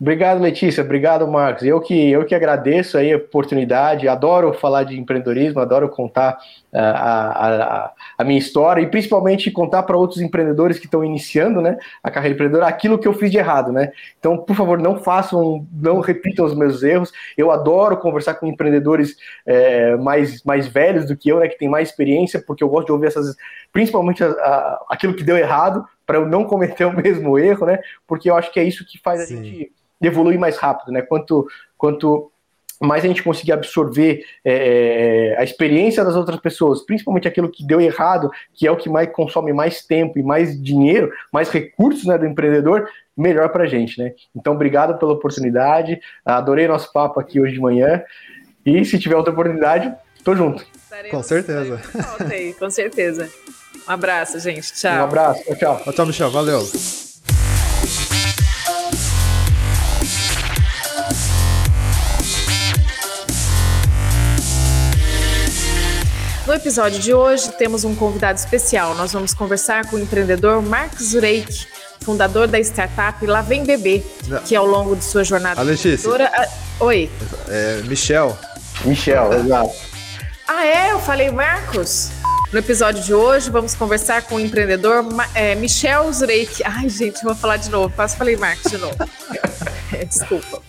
[0.01, 0.85] Obrigado, Letícia.
[0.85, 1.65] Obrigado, Marcos.
[1.65, 4.07] Eu que, eu que agradeço aí a oportunidade.
[4.07, 6.39] Adoro falar de empreendedorismo, adoro contar
[6.73, 11.79] a, a, a, minha história e principalmente contar para outros empreendedores que estão iniciando né,
[12.03, 13.73] a carreira empreendedora aquilo que eu fiz de errado.
[13.73, 13.91] Né?
[14.19, 17.13] Então, por favor, não façam, não repitam os meus erros.
[17.37, 19.17] Eu adoro conversar com empreendedores
[19.47, 22.87] é, mais, mais velhos do que eu, né, que têm mais experiência, porque eu gosto
[22.87, 23.35] de ouvir essas,
[23.73, 27.79] principalmente a, aquilo que deu errado, para eu não cometer o mesmo erro, né?
[28.07, 29.41] Porque eu acho que é isso que faz Sim.
[29.41, 31.03] a gente evoluir mais rápido, né?
[31.03, 31.47] Quanto,
[31.77, 32.31] quanto
[32.81, 37.67] mais a gente conseguir absorver é, é, a experiência das outras pessoas, principalmente aquilo que
[37.67, 42.05] deu errado, que é o que mais consome mais tempo e mais dinheiro, mais recursos
[42.05, 44.13] né, do empreendedor, melhor para a gente, né?
[44.35, 48.03] Então, obrigado pela oportunidade, adorei nosso papo aqui hoje de manhã,
[48.65, 50.65] e se tiver outra oportunidade, tô junto.
[51.11, 51.81] com certeza.
[52.31, 53.29] Aí, com certeza.
[53.89, 54.73] Um abraço, gente.
[54.73, 54.93] Tchau.
[54.93, 55.57] Um abraço.
[55.57, 55.81] Tchau.
[55.93, 56.31] Tchau, Michel.
[56.31, 57.08] Valeu.
[66.59, 68.95] Episódio de hoje, temos um convidado especial.
[68.97, 71.67] Nós vamos conversar com o empreendedor Mark Zureik,
[72.01, 74.03] fundador da startup Lá Vem Bebê,
[74.45, 76.31] que ao longo de sua jornada empreendedora...
[76.81, 77.11] Oi.
[77.49, 78.37] É, Michel.
[78.85, 79.73] Michel, exato.
[80.49, 80.93] Ah, é?
[80.93, 82.11] Eu falei Marcos?
[82.53, 85.05] No episódio de hoje, vamos conversar com o empreendedor
[85.35, 86.63] é, Michel Zureik.
[86.65, 87.95] Ai, gente, eu vou falar de novo.
[87.95, 88.97] Quase falei Marcos de novo.
[90.09, 90.68] Desculpa.